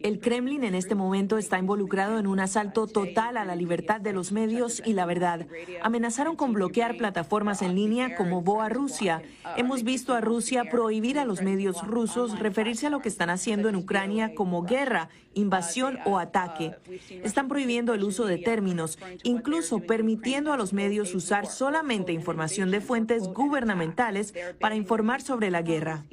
El 0.00 0.20
Kremlin 0.20 0.64
en 0.64 0.74
este 0.74 0.94
momento 0.94 1.38
está 1.38 1.58
involucrado 1.58 2.18
en 2.18 2.26
un 2.26 2.40
asalto 2.40 2.86
total 2.86 3.36
a 3.36 3.44
la 3.44 3.56
libertad 3.56 4.00
de 4.00 4.12
los 4.12 4.32
medios 4.32 4.82
y 4.84 4.92
la 4.92 5.06
verdad. 5.06 5.46
Amenazaron 5.82 6.36
con 6.36 6.52
bloquear 6.52 6.96
plataformas 6.96 7.62
en 7.62 7.74
línea 7.74 8.14
como 8.14 8.42
Boa 8.42 8.68
Rusia. 8.68 9.22
Hemos 9.56 9.84
visto 9.84 10.14
a 10.14 10.20
Rusia 10.20 10.64
prohibir 10.70 11.18
a 11.18 11.24
los 11.24 11.42
medios 11.42 11.86
rusos 11.86 12.38
referirse 12.38 12.86
a 12.86 12.90
lo 12.90 13.00
que 13.00 13.08
están 13.08 13.30
haciendo 13.30 13.68
en 13.68 13.76
Ucrania 13.76 14.34
como 14.34 14.62
guerra, 14.62 15.08
invasión 15.34 15.98
o 16.04 16.18
ataque. 16.18 16.74
Están 17.22 17.48
prohibiendo 17.48 17.94
el 17.94 18.04
uso 18.04 18.26
de 18.26 18.38
términos, 18.38 18.98
incluso 19.22 19.80
permitiendo 19.80 20.52
a 20.52 20.56
los 20.56 20.72
medios 20.72 21.14
usar 21.14 21.46
solamente 21.46 22.12
información 22.12 22.70
de 22.70 22.80
fuentes 22.80 23.28
gubernamentales 23.28 24.34
para 24.60 24.76
informar 24.76 25.22
sobre 25.22 25.50
la 25.50 25.62
guerra. 25.62 26.04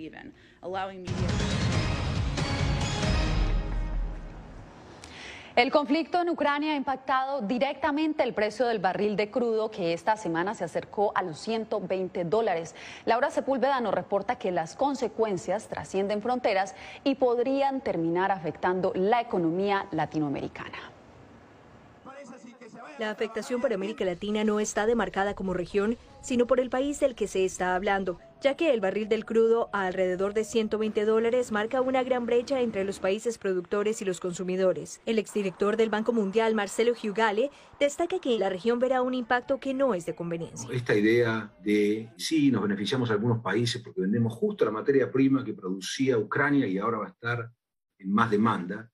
El 5.56 5.72
conflicto 5.72 6.22
en 6.22 6.30
Ucrania 6.30 6.74
ha 6.74 6.75
impactado 6.75 7.41
directamente 7.41 8.24
el 8.24 8.34
precio 8.34 8.68
del 8.68 8.80
barril 8.80 9.15
de 9.15 9.30
crudo 9.30 9.70
que 9.70 9.91
esta 9.94 10.15
semana 10.18 10.53
se 10.53 10.63
acercó 10.63 11.12
a 11.15 11.24
los 11.24 11.39
120 11.39 12.24
dólares. 12.25 12.74
Laura 13.06 13.32
Sepúlveda 13.32 13.82
nos 13.82 13.94
reporta 13.94 14.38
que 14.38 14.51
las 14.51 14.75
consecuencias 14.75 15.68
trascienden 15.68 16.22
fronteras 16.22 16.74
y 17.03 17.15
podrían 17.15 17.82
terminar 17.82 18.32
afectando 18.32 18.94
la 18.96 19.20
economía 19.20 19.88
latinoamericana. 19.91 20.77
La 22.98 23.10
afectación 23.10 23.62
para 23.62 23.75
América 23.75 24.06
Latina 24.06 24.44
no 24.44 24.60
está 24.60 24.86
demarcada 24.86 25.34
como 25.34 25.53
región, 25.53 25.98
sino 26.21 26.47
por 26.47 26.59
el 26.59 26.69
país 26.69 26.99
del 26.99 27.15
que 27.15 27.27
se 27.27 27.45
está 27.45 27.75
hablando, 27.75 28.19
ya 28.41 28.55
que 28.55 28.73
el 28.73 28.79
barril 28.79 29.07
del 29.07 29.25
crudo 29.25 29.69
a 29.71 29.85
alrededor 29.85 30.33
de 30.33 30.43
120 30.43 31.05
dólares 31.05 31.51
marca 31.51 31.81
una 31.81 32.03
gran 32.03 32.25
brecha 32.25 32.61
entre 32.61 32.83
los 32.83 32.99
países 32.99 33.37
productores 33.37 34.01
y 34.01 34.05
los 34.05 34.19
consumidores. 34.19 35.01
El 35.05 35.19
exdirector 35.19 35.77
del 35.77 35.89
Banco 35.89 36.13
Mundial, 36.13 36.55
Marcelo 36.55 36.95
Giugale, 36.95 37.51
destaca 37.79 38.19
que 38.19 38.39
la 38.39 38.49
región 38.49 38.79
verá 38.79 39.01
un 39.01 39.13
impacto 39.13 39.59
que 39.59 39.73
no 39.73 39.93
es 39.93 40.05
de 40.05 40.15
conveniencia. 40.15 40.69
Esta 40.71 40.95
idea 40.95 41.53
de 41.61 42.09
sí, 42.17 42.51
nos 42.51 42.63
beneficiamos 42.63 43.11
algunos 43.11 43.39
países 43.41 43.81
porque 43.81 44.01
vendemos 44.01 44.33
justo 44.33 44.65
la 44.65 44.71
materia 44.71 45.11
prima 45.11 45.43
que 45.43 45.53
producía 45.53 46.17
Ucrania 46.17 46.67
y 46.67 46.77
ahora 46.77 46.99
va 46.99 47.05
a 47.05 47.09
estar 47.09 47.51
en 47.99 48.11
más 48.11 48.31
demanda, 48.31 48.91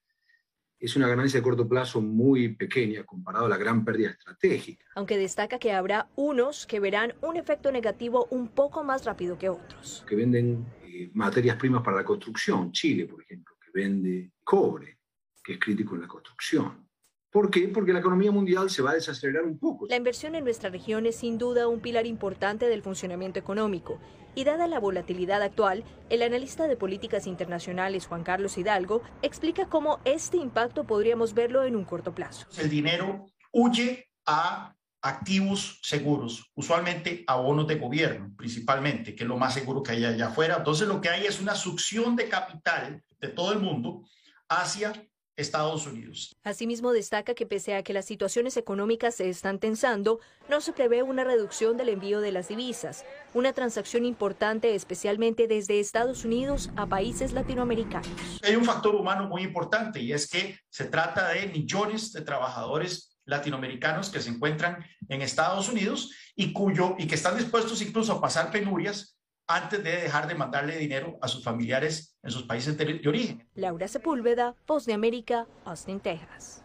es 0.80 0.96
una 0.96 1.08
ganancia 1.08 1.40
de 1.40 1.44
corto 1.44 1.68
plazo 1.68 2.02
muy 2.02 2.50
pequeña 2.50 3.04
comparado 3.04 3.46
a 3.46 3.50
la 3.50 3.58
gran 3.58 3.84
pérdida 3.84 4.12
estratégica. 4.12 4.86
Aunque 4.96 5.18
destaca 5.18 5.60
que 5.60 5.72
habrá 5.72 6.08
unos 6.16 6.68
que 6.68 6.80
verán 6.80 7.14
un 7.22 7.38
efecto 7.38 7.72
negativo 7.72 8.28
un 8.30 8.48
poco 8.50 8.84
más 8.84 9.06
rápido 9.06 9.38
que 9.38 9.50
otros. 9.50 10.06
Que 10.08 10.16
venden 10.16 10.66
eh, 10.84 11.10
materias 11.14 11.58
primas 11.58 11.84
para 11.84 11.98
la 11.98 12.06
construcción, 12.06 12.72
Chile, 12.72 13.06
por 13.06 13.22
ejemplo, 13.22 13.56
que 13.60 13.72
vende 13.74 14.32
cobre, 14.44 15.00
que 15.44 15.54
es 15.54 15.60
crítico 15.60 15.96
en 15.96 16.02
la 16.02 16.08
construcción. 16.08 16.87
¿Por 17.32 17.52
qué? 17.52 17.68
Porque 17.68 17.94
la 17.94 18.00
economía 18.00 18.32
mundial 18.32 18.70
se 18.70 18.82
va 18.82 18.92
a 18.92 18.96
desacelerar 18.96 19.44
un 19.44 19.60
poco. 19.60 19.88
La 19.90 19.98
inversión 19.98 20.36
en 20.36 20.44
nuestra 20.44 20.70
región 20.70 21.06
es 21.06 21.18
sin 21.18 21.38
duda 21.38 21.68
un 21.68 21.82
pilar 21.82 22.06
importante 22.06 22.68
del 22.68 22.82
funcionamiento 22.82 23.38
económico. 23.40 24.00
Y 24.34 24.44
dada 24.44 24.68
la 24.68 24.80
volatilidad 24.80 25.42
actual, 25.42 25.84
el 26.10 26.22
analista 26.22 26.68
de 26.68 26.78
políticas 26.78 27.28
internacionales 27.28 28.06
Juan 28.06 28.24
Carlos 28.24 28.58
Hidalgo 28.58 29.02
explica 29.22 29.66
cómo 29.66 30.00
este 30.06 30.38
impacto 30.38 30.86
podríamos 30.86 31.34
verlo 31.34 31.64
en 31.64 31.76
un 31.76 31.86
corto 31.86 32.14
plazo. 32.14 32.48
El 32.58 32.70
dinero 32.70 33.26
huye 33.52 34.10
a 34.26 34.76
activos 35.02 35.80
seguros, 35.84 36.52
usualmente 36.56 37.24
a 37.28 37.36
bonos 37.36 37.68
de 37.68 37.76
gobierno, 37.76 38.34
principalmente, 38.38 39.16
que 39.16 39.24
es 39.24 39.30
lo 39.30 39.38
más 39.38 39.54
seguro 39.54 39.82
que 39.82 39.94
hay 39.94 40.06
allá 40.06 40.28
afuera. 40.28 40.58
Entonces 40.58 40.88
lo 40.88 41.02
que 41.02 41.10
hay 41.10 41.26
es 41.26 41.42
una 41.42 41.56
succión 41.56 42.16
de 42.16 42.30
capital 42.30 43.04
de 43.20 43.28
todo 43.30 43.54
el 43.54 43.60
mundo 43.60 44.04
hacia 44.50 44.94
Estados 45.38 45.86
Unidos. 45.86 46.36
Asimismo, 46.44 46.92
destaca 46.92 47.36
que 47.36 47.46
pese 47.46 47.76
a 47.76 47.84
que 47.84 47.94
las 47.94 48.06
situaciones 48.06 48.58
económicas 48.58 49.16
se 49.16 49.30
están 49.30 49.60
tensando, 49.60 50.20
no 50.50 50.62
se 50.62 50.74
prevé 50.74 51.04
una 51.04 51.24
reducción 51.24 51.78
del 51.78 51.90
envío 51.90 52.22
de 52.22 52.32
las 52.32 52.48
divisas, 52.48 53.06
una 53.36 53.54
transacción 53.54 54.04
importante 54.04 54.74
especialmente 54.74 55.48
desde 55.48 55.80
Estados 55.80 56.26
Unidos 56.26 56.72
a 56.76 56.88
países 56.88 57.34
latinoamericanos. 57.34 58.10
Hay 58.44 58.56
un 58.56 58.66
factor 58.66 58.96
humano 58.96 59.28
muy 59.28 59.44
importante 59.44 60.02
y 60.02 60.12
es 60.12 60.28
que 60.28 60.60
se 60.70 60.86
trata 60.86 61.30
de 61.30 61.48
millones 61.48 62.12
de 62.12 62.22
trabajadores 62.22 63.20
latinoamericanos 63.26 64.10
que 64.10 64.22
se 64.22 64.30
encuentran 64.30 64.84
en 65.10 65.22
Estados 65.22 65.70
Unidos 65.70 66.12
y 66.36 66.54
cuyo 66.54 66.96
y 66.98 67.08
que 67.08 67.16
están 67.16 67.38
dispuestos 67.38 67.82
incluso 67.82 68.14
a 68.14 68.22
pasar 68.22 68.52
penurias 68.52 69.17
antes 69.48 69.82
de 69.84 69.92
dejar 70.02 70.28
de 70.28 70.36
mandarle 70.36 70.78
dinero 70.78 71.18
a 71.22 71.28
sus 71.28 71.44
familiares 71.44 72.18
en 72.22 72.32
sus 72.32 72.44
países 72.44 72.78
de, 72.78 73.02
origen. 73.08 73.48
Laura 73.56 73.88
Sepúlveda, 73.88 74.56
Voz 74.68 74.86
de 74.86 74.94
América, 74.94 75.48
Austin, 75.64 76.00
Texas. 76.00 76.62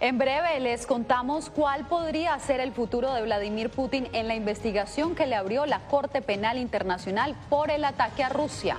En 0.00 0.16
breve 0.16 0.60
les 0.60 0.86
contamos 0.86 1.50
cuál 1.50 1.86
podría 1.88 2.38
ser 2.38 2.60
el 2.60 2.72
futuro 2.72 3.12
de 3.12 3.22
Vladimir 3.22 3.68
Putin 3.68 4.08
en 4.12 4.28
la 4.28 4.36
investigación 4.36 5.14
que 5.14 5.26
le 5.26 5.34
abrió 5.34 5.66
la 5.66 5.80
Corte 5.88 6.22
Penal 6.22 6.56
Internacional 6.56 7.36
por 7.50 7.70
el 7.70 7.84
ataque 7.84 8.22
a 8.22 8.28
Rusia. 8.28 8.78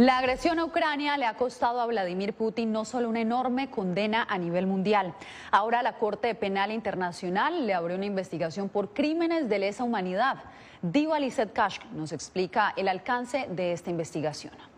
La 0.00 0.16
agresión 0.16 0.58
a 0.58 0.64
Ucrania 0.64 1.18
le 1.18 1.26
ha 1.26 1.34
costado 1.34 1.78
a 1.78 1.84
Vladimir 1.84 2.32
Putin 2.32 2.72
no 2.72 2.86
solo 2.86 3.06
una 3.06 3.20
enorme 3.20 3.68
condena 3.68 4.26
a 4.30 4.38
nivel 4.38 4.66
mundial. 4.66 5.12
Ahora 5.50 5.82
la 5.82 5.98
Corte 5.98 6.34
Penal 6.34 6.72
Internacional 6.72 7.66
le 7.66 7.74
abrió 7.74 7.98
una 7.98 8.06
investigación 8.06 8.70
por 8.70 8.94
crímenes 8.94 9.50
de 9.50 9.58
lesa 9.58 9.84
humanidad. 9.84 10.38
Diva 10.80 11.20
Lizeth 11.20 11.52
Kashk 11.52 11.84
nos 11.92 12.12
explica 12.12 12.72
el 12.78 12.88
alcance 12.88 13.46
de 13.50 13.74
esta 13.74 13.90
investigación. 13.90 14.69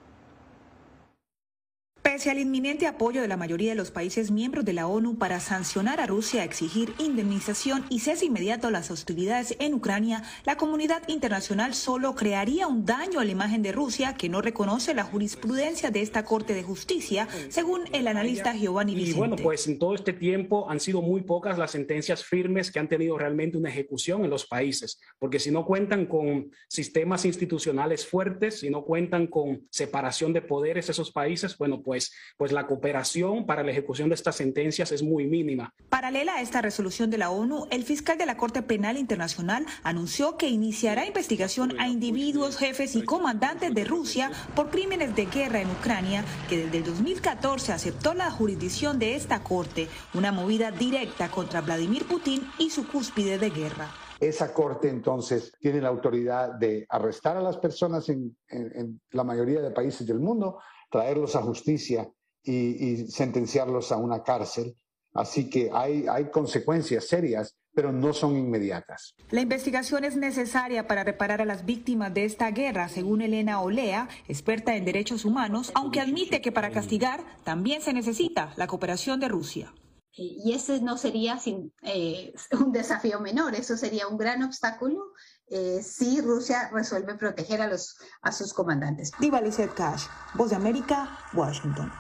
Pese 2.12 2.30
al 2.30 2.38
inminente 2.38 2.86
apoyo 2.86 3.22
de 3.22 3.26
la 3.26 3.38
mayoría 3.38 3.70
de 3.70 3.74
los 3.74 3.90
países 3.90 4.30
miembros 4.30 4.66
de 4.66 4.74
la 4.74 4.86
ONU 4.86 5.16
para 5.16 5.40
sancionar 5.40 5.98
a 5.98 6.06
Rusia, 6.06 6.44
exigir 6.44 6.92
indemnización 6.98 7.86
y 7.88 8.00
cese 8.00 8.26
inmediato 8.26 8.66
a 8.66 8.70
las 8.70 8.90
hostilidades 8.90 9.56
en 9.60 9.72
Ucrania, 9.72 10.22
la 10.44 10.58
comunidad 10.58 11.08
internacional 11.08 11.72
solo 11.72 12.14
crearía 12.14 12.66
un 12.66 12.84
daño 12.84 13.18
a 13.18 13.24
la 13.24 13.30
imagen 13.30 13.62
de 13.62 13.72
Rusia 13.72 14.12
que 14.12 14.28
no 14.28 14.42
reconoce 14.42 14.92
la 14.92 15.04
jurisprudencia 15.04 15.90
de 15.90 16.02
esta 16.02 16.22
Corte 16.26 16.52
de 16.52 16.62
Justicia, 16.62 17.28
según 17.48 17.84
el 17.94 18.06
analista 18.06 18.52
Giovanni 18.52 18.94
Vicente. 18.94 19.16
Y 19.16 19.18
bueno, 19.18 19.36
pues 19.36 19.66
en 19.66 19.78
todo 19.78 19.94
este 19.94 20.12
tiempo 20.12 20.68
han 20.68 20.80
sido 20.80 21.00
muy 21.00 21.22
pocas 21.22 21.56
las 21.56 21.70
sentencias 21.70 22.22
firmes 22.22 22.70
que 22.70 22.78
han 22.78 22.90
tenido 22.90 23.16
realmente 23.16 23.56
una 23.56 23.70
ejecución 23.70 24.22
en 24.22 24.28
los 24.28 24.44
países, 24.44 25.00
porque 25.18 25.38
si 25.38 25.50
no 25.50 25.64
cuentan 25.64 26.04
con 26.04 26.50
sistemas 26.68 27.24
institucionales 27.24 28.06
fuertes, 28.06 28.60
si 28.60 28.68
no 28.68 28.84
cuentan 28.84 29.28
con 29.28 29.66
separación 29.70 30.34
de 30.34 30.42
poderes 30.42 30.90
esos 30.90 31.10
países, 31.10 31.56
bueno, 31.56 31.80
pues 31.80 32.01
pues, 32.10 32.32
pues, 32.36 32.52
la 32.52 32.66
cooperación 32.66 33.46
para 33.46 33.62
la 33.62 33.70
ejecución 33.70 34.08
de 34.08 34.14
estas 34.14 34.36
sentencias 34.36 34.90
es 34.92 35.02
muy 35.02 35.26
mínima. 35.26 35.72
Paralela 35.88 36.34
a 36.34 36.40
esta 36.40 36.60
resolución 36.60 37.10
de 37.10 37.18
la 37.18 37.30
ONU, 37.30 37.66
el 37.70 37.84
fiscal 37.84 38.18
de 38.18 38.26
la 38.26 38.36
Corte 38.36 38.62
Penal 38.62 38.96
Internacional 38.96 39.64
anunció 39.82 40.36
que 40.36 40.48
iniciará 40.48 41.06
investigación 41.06 41.78
a 41.80 41.88
individuos, 41.88 42.56
jefes 42.56 42.96
y 42.96 43.02
comandantes 43.02 43.74
de 43.74 43.84
Rusia 43.84 44.30
por 44.54 44.70
crímenes 44.70 45.14
de 45.14 45.26
guerra 45.26 45.60
en 45.60 45.70
Ucrania, 45.70 46.24
que 46.48 46.64
desde 46.64 46.78
el 46.78 46.84
2014 46.84 47.72
aceptó 47.72 48.14
la 48.14 48.30
jurisdicción 48.30 48.98
de 48.98 49.14
esta 49.14 49.42
Corte, 49.42 49.88
una 50.14 50.32
movida 50.32 50.70
directa 50.70 51.30
contra 51.30 51.60
Vladimir 51.60 52.06
Putin 52.06 52.42
y 52.58 52.70
su 52.70 52.86
cúspide 52.86 53.38
de 53.38 53.50
guerra. 53.50 53.88
Esa 54.22 54.54
corte 54.54 54.88
entonces 54.88 55.52
tiene 55.58 55.80
la 55.80 55.88
autoridad 55.88 56.54
de 56.54 56.86
arrestar 56.88 57.36
a 57.36 57.42
las 57.42 57.56
personas 57.58 58.08
en, 58.08 58.36
la 59.10 59.24
mayoría 59.24 59.60
de 59.60 59.72
países 59.72 60.06
del 60.06 60.20
mundo, 60.20 60.60
traerlos 60.92 61.34
a 61.34 61.42
justicia 61.42 62.08
y, 62.44 63.06
sentenciarlos 63.08 63.90
a 63.90 63.96
una 63.96 64.22
cárcel. 64.22 64.76
Así 65.14 65.50
que 65.50 65.70
hay, 65.72 66.06
hay 66.08 66.30
consecuencias 66.30 67.08
serias 67.08 67.56
pero 67.74 67.92
no 67.92 68.12
son 68.12 68.36
inmediatas. 68.36 69.14
La 69.30 69.40
investigación 69.40 70.04
es 70.04 70.16
necesaria 70.16 70.86
para 70.86 71.04
reparar 71.04 71.40
a 71.40 71.44
las 71.44 71.64
víctimas 71.64 72.12
de 72.12 72.24
esta 72.24 72.50
guerra, 72.50 72.88
según 72.88 73.22
Elena 73.22 73.60
Olea, 73.60 74.08
experta 74.28 74.76
en 74.76 74.84
derechos 74.84 75.24
humanos, 75.24 75.72
aunque 75.74 76.00
admite 76.00 76.40
que 76.40 76.52
para 76.52 76.70
castigar 76.70 77.24
también 77.44 77.80
se 77.80 77.92
necesita 77.92 78.52
la 78.56 78.66
cooperación 78.66 79.20
de 79.20 79.28
Rusia. 79.28 79.72
Y 80.14 80.52
ese 80.52 80.80
no 80.82 80.98
sería 80.98 81.38
sin, 81.38 81.72
eh, 81.82 82.34
un 82.60 82.72
desafío 82.72 83.20
menor, 83.20 83.54
eso 83.54 83.76
sería 83.76 84.08
un 84.08 84.18
gran 84.18 84.42
obstáculo 84.42 85.12
eh, 85.48 85.82
si 85.82 86.20
Rusia 86.20 86.70
resuelve 86.72 87.14
proteger 87.14 87.60
a, 87.60 87.66
los, 87.66 87.96
a 88.22 88.32
sus 88.32 88.52
comandantes. 88.52 89.12
Diva 89.18 89.40
Cash, 89.74 90.06
Voz 90.34 90.50
de 90.50 90.56
América, 90.56 91.18
Washington. 91.34 91.90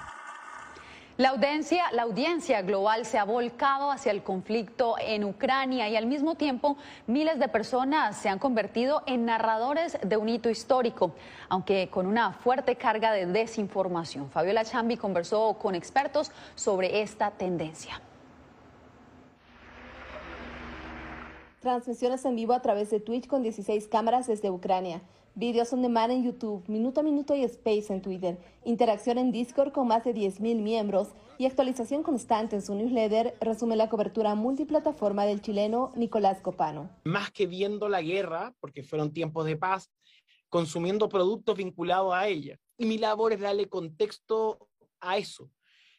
La 1.22 1.28
audiencia, 1.28 1.84
la 1.92 2.02
audiencia 2.02 2.62
global 2.62 3.06
se 3.06 3.16
ha 3.16 3.22
volcado 3.22 3.92
hacia 3.92 4.10
el 4.10 4.24
conflicto 4.24 4.96
en 4.98 5.22
Ucrania 5.22 5.88
y 5.88 5.94
al 5.94 6.06
mismo 6.06 6.34
tiempo 6.34 6.76
miles 7.06 7.38
de 7.38 7.46
personas 7.46 8.16
se 8.16 8.28
han 8.28 8.40
convertido 8.40 9.04
en 9.06 9.24
narradores 9.24 9.96
de 10.02 10.16
un 10.16 10.28
hito 10.28 10.50
histórico, 10.50 11.14
aunque 11.48 11.88
con 11.90 12.06
una 12.06 12.32
fuerte 12.32 12.74
carga 12.74 13.12
de 13.12 13.26
desinformación. 13.26 14.32
Fabiola 14.32 14.64
Chambi 14.64 14.96
conversó 14.96 15.56
con 15.62 15.76
expertos 15.76 16.32
sobre 16.56 17.02
esta 17.02 17.30
tendencia. 17.30 18.00
Transmisiones 21.62 22.24
en 22.24 22.34
vivo 22.34 22.54
a 22.54 22.60
través 22.60 22.90
de 22.90 22.98
Twitch 22.98 23.28
con 23.28 23.44
16 23.44 23.86
cámaras 23.86 24.26
desde 24.26 24.50
Ucrania. 24.50 25.00
Videos 25.36 25.72
on 25.72 25.80
demand 25.80 26.10
en 26.10 26.24
YouTube, 26.24 26.64
Minuto 26.66 26.98
a 26.98 27.02
Minuto 27.04 27.36
y 27.36 27.44
Space 27.44 27.92
en 27.92 28.02
Twitter. 28.02 28.36
Interacción 28.64 29.16
en 29.16 29.30
Discord 29.30 29.70
con 29.70 29.86
más 29.86 30.02
de 30.02 30.12
10.000 30.12 30.60
miembros 30.60 31.10
y 31.38 31.46
actualización 31.46 32.02
constante 32.02 32.56
en 32.56 32.62
su 32.62 32.74
newsletter 32.74 33.36
resume 33.40 33.76
la 33.76 33.88
cobertura 33.88 34.34
multiplataforma 34.34 35.24
del 35.24 35.40
chileno 35.40 35.92
Nicolás 35.94 36.40
Copano. 36.40 36.90
Más 37.04 37.30
que 37.30 37.46
viendo 37.46 37.88
la 37.88 38.02
guerra, 38.02 38.52
porque 38.58 38.82
fueron 38.82 39.12
tiempos 39.12 39.46
de 39.46 39.56
paz, 39.56 39.88
consumiendo 40.48 41.08
productos 41.08 41.56
vinculados 41.56 42.12
a 42.12 42.26
ella. 42.26 42.58
Y 42.76 42.86
mi 42.86 42.98
labor 42.98 43.34
es 43.34 43.38
darle 43.38 43.68
contexto 43.68 44.68
a 45.00 45.16
eso 45.16 45.48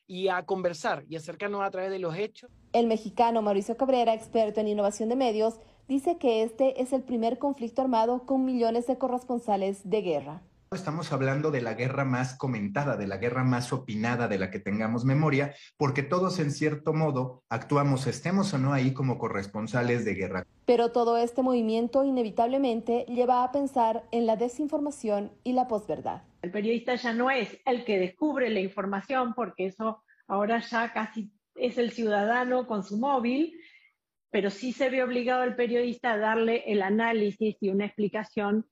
y 0.07 0.27
a 0.27 0.45
conversar 0.45 1.05
y 1.07 1.15
acercarnos 1.15 1.61
a 1.61 1.71
través 1.71 1.91
de 1.91 1.99
los 1.99 2.15
hechos. 2.15 2.51
El 2.73 2.87
mexicano 2.87 3.41
Mauricio 3.41 3.77
Cabrera, 3.77 4.13
experto 4.13 4.59
en 4.59 4.67
innovación 4.67 5.09
de 5.09 5.15
medios, 5.15 5.59
dice 5.87 6.17
que 6.17 6.43
este 6.43 6.81
es 6.81 6.93
el 6.93 7.03
primer 7.03 7.37
conflicto 7.39 7.81
armado 7.81 8.25
con 8.25 8.45
millones 8.45 8.87
de 8.87 8.97
corresponsales 8.97 9.89
de 9.89 10.01
guerra. 10.01 10.41
Estamos 10.73 11.11
hablando 11.11 11.51
de 11.51 11.61
la 11.61 11.75
guerra 11.75 12.03
más 12.03 12.35
comentada, 12.37 12.97
de 12.97 13.05
la 13.05 13.17
guerra 13.17 13.43
más 13.43 13.71
opinada 13.71 14.27
de 14.27 14.39
la 14.39 14.49
que 14.49 14.59
tengamos 14.59 15.05
memoria, 15.05 15.53
porque 15.77 16.01
todos 16.01 16.39
en 16.39 16.51
cierto 16.51 16.93
modo 16.93 17.43
actuamos, 17.49 18.07
estemos 18.07 18.53
o 18.53 18.57
no 18.57 18.73
ahí 18.73 18.93
como 18.93 19.17
corresponsales 19.17 20.03
de 20.03 20.15
guerra. 20.15 20.47
Pero 20.65 20.91
todo 20.91 21.17
este 21.17 21.43
movimiento 21.43 22.03
inevitablemente 22.03 23.05
lleva 23.07 23.43
a 23.43 23.51
pensar 23.51 24.03
en 24.11 24.25
la 24.25 24.35
desinformación 24.35 25.31
y 25.43 25.53
la 25.53 25.67
posverdad. 25.67 26.23
El 26.41 26.51
periodista 26.51 26.95
ya 26.95 27.13
no 27.13 27.29
es 27.29 27.57
el 27.65 27.85
que 27.85 27.99
descubre 27.99 28.49
la 28.49 28.59
información, 28.59 29.33
porque 29.33 29.67
eso 29.67 30.03
ahora 30.27 30.59
ya 30.59 30.91
casi 30.91 31.31
es 31.55 31.77
el 31.77 31.91
ciudadano 31.91 32.65
con 32.67 32.83
su 32.83 32.97
móvil, 32.97 33.59
pero 34.31 34.49
sí 34.49 34.73
se 34.73 34.89
ve 34.89 35.03
obligado 35.03 35.43
el 35.43 35.55
periodista 35.55 36.13
a 36.13 36.17
darle 36.17 36.63
el 36.65 36.81
análisis 36.81 37.55
y 37.61 37.69
una 37.69 37.85
explicación 37.85 38.65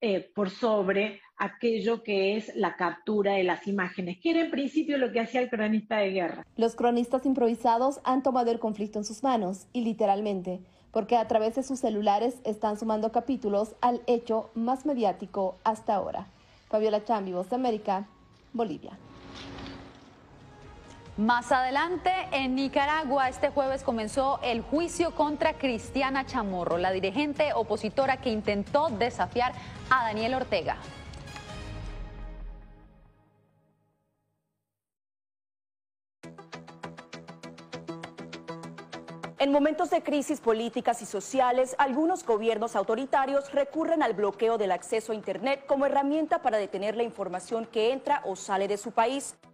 eh, 0.00 0.30
por 0.34 0.50
sobre 0.50 1.20
aquello 1.36 2.02
que 2.02 2.36
es 2.36 2.54
la 2.54 2.76
captura 2.76 3.34
de 3.34 3.44
las 3.44 3.66
imágenes, 3.66 4.18
que 4.20 4.30
era 4.30 4.40
en 4.40 4.50
principio 4.50 4.98
lo 4.98 5.12
que 5.12 5.20
hacía 5.20 5.40
el 5.40 5.50
cronista 5.50 5.98
de 5.98 6.10
guerra. 6.10 6.46
Los 6.56 6.74
cronistas 6.74 7.26
improvisados 7.26 8.00
han 8.04 8.22
tomado 8.22 8.50
el 8.50 8.58
conflicto 8.58 8.98
en 8.98 9.04
sus 9.04 9.22
manos, 9.22 9.66
y 9.72 9.82
literalmente, 9.82 10.60
porque 10.92 11.16
a 11.16 11.26
través 11.26 11.56
de 11.56 11.62
sus 11.62 11.80
celulares 11.80 12.36
están 12.44 12.78
sumando 12.78 13.10
capítulos 13.12 13.74
al 13.80 14.02
hecho 14.06 14.50
más 14.54 14.86
mediático 14.86 15.56
hasta 15.64 15.94
ahora. 15.94 16.26
Fabiola 16.68 17.04
Chambi, 17.04 17.32
Voz 17.32 17.50
de 17.50 17.56
América, 17.56 18.06
Bolivia. 18.52 18.98
Más 21.16 21.52
adelante, 21.52 22.10
en 22.32 22.56
Nicaragua, 22.56 23.28
este 23.28 23.50
jueves 23.50 23.84
comenzó 23.84 24.40
el 24.42 24.62
juicio 24.62 25.14
contra 25.14 25.52
Cristiana 25.52 26.26
Chamorro, 26.26 26.76
la 26.76 26.90
dirigente 26.90 27.52
opositora 27.54 28.16
que 28.16 28.30
intentó 28.30 28.88
desafiar 28.88 29.52
a 29.90 30.06
Daniel 30.06 30.34
Ortega. 30.34 30.76
En 39.38 39.52
momentos 39.52 39.90
de 39.90 40.02
crisis 40.02 40.40
políticas 40.40 41.00
y 41.00 41.06
sociales, 41.06 41.76
algunos 41.78 42.24
gobiernos 42.24 42.74
autoritarios 42.74 43.52
recurren 43.52 44.02
al 44.02 44.14
bloqueo 44.14 44.58
del 44.58 44.72
acceso 44.72 45.12
a 45.12 45.14
Internet 45.14 45.64
como 45.68 45.86
herramienta 45.86 46.42
para 46.42 46.58
detener 46.58 46.96
la 46.96 47.04
información 47.04 47.66
que 47.66 47.92
entra 47.92 48.20
o 48.24 48.34
sale 48.34 48.66
de 48.66 48.78
su 48.78 48.90
país. 48.90 49.36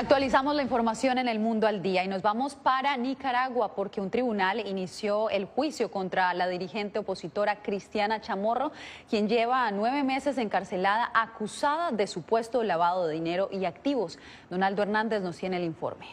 Actualizamos 0.00 0.56
la 0.56 0.62
información 0.62 1.18
en 1.18 1.28
el 1.28 1.38
mundo 1.38 1.66
al 1.66 1.82
día 1.82 2.02
y 2.02 2.08
nos 2.08 2.22
vamos 2.22 2.54
para 2.54 2.96
Nicaragua 2.96 3.74
porque 3.74 4.00
un 4.00 4.08
tribunal 4.08 4.66
inició 4.66 5.28
el 5.28 5.44
juicio 5.44 5.90
contra 5.90 6.32
la 6.32 6.48
dirigente 6.48 7.00
opositora 7.00 7.60
Cristiana 7.60 8.22
Chamorro, 8.22 8.72
quien 9.10 9.28
lleva 9.28 9.70
nueve 9.72 10.02
meses 10.02 10.38
encarcelada 10.38 11.10
acusada 11.12 11.90
de 11.92 12.06
supuesto 12.06 12.62
lavado 12.62 13.06
de 13.06 13.12
dinero 13.12 13.50
y 13.52 13.66
activos. 13.66 14.18
Donaldo 14.48 14.80
Hernández 14.80 15.20
nos 15.20 15.36
tiene 15.36 15.58
el 15.58 15.64
informe. 15.64 16.06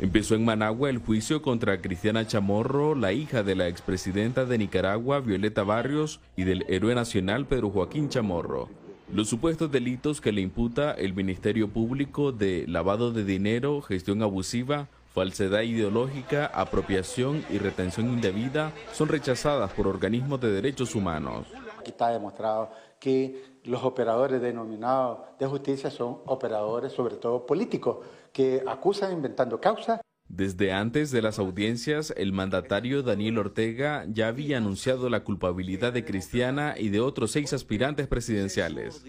Empezó 0.00 0.36
en 0.36 0.46
Managua 0.46 0.88
el 0.88 0.96
juicio 0.96 1.42
contra 1.42 1.82
Cristiana 1.82 2.26
Chamorro, 2.26 2.94
la 2.94 3.12
hija 3.12 3.42
de 3.42 3.54
la 3.54 3.68
expresidenta 3.68 4.46
de 4.46 4.56
Nicaragua, 4.56 5.20
Violeta 5.20 5.62
Barrios, 5.62 6.20
y 6.36 6.44
del 6.44 6.64
héroe 6.70 6.94
nacional 6.94 7.44
Pedro 7.44 7.68
Joaquín 7.68 8.08
Chamorro. 8.08 8.79
Los 9.12 9.28
supuestos 9.28 9.72
delitos 9.72 10.20
que 10.20 10.30
le 10.30 10.40
imputa 10.40 10.92
el 10.92 11.14
Ministerio 11.14 11.68
Público 11.68 12.30
de 12.30 12.64
lavado 12.68 13.10
de 13.10 13.24
dinero, 13.24 13.82
gestión 13.82 14.22
abusiva, 14.22 14.86
falsedad 15.12 15.62
ideológica, 15.62 16.46
apropiación 16.46 17.44
y 17.50 17.58
retención 17.58 18.06
indebida 18.06 18.72
son 18.92 19.08
rechazadas 19.08 19.72
por 19.72 19.88
organismos 19.88 20.40
de 20.40 20.52
derechos 20.52 20.94
humanos. 20.94 21.48
Aquí 21.80 21.90
está 21.90 22.10
demostrado 22.10 22.70
que 23.00 23.58
los 23.64 23.82
operadores 23.82 24.40
denominados 24.40 25.18
de 25.40 25.46
justicia 25.46 25.90
son 25.90 26.18
operadores 26.26 26.92
sobre 26.92 27.16
todo 27.16 27.44
políticos 27.46 28.06
que 28.32 28.62
acusan 28.64 29.12
inventando 29.12 29.60
causas 29.60 30.00
desde 30.30 30.72
antes 30.72 31.10
de 31.10 31.22
las 31.22 31.40
audiencias, 31.40 32.14
el 32.16 32.32
mandatario 32.32 33.02
Daniel 33.02 33.38
Ortega 33.38 34.04
ya 34.08 34.28
había 34.28 34.58
anunciado 34.58 35.10
la 35.10 35.24
culpabilidad 35.24 35.92
de 35.92 36.04
Cristiana 36.04 36.76
y 36.78 36.88
de 36.88 37.00
otros 37.00 37.32
seis 37.32 37.52
aspirantes 37.52 38.06
presidenciales. 38.06 39.04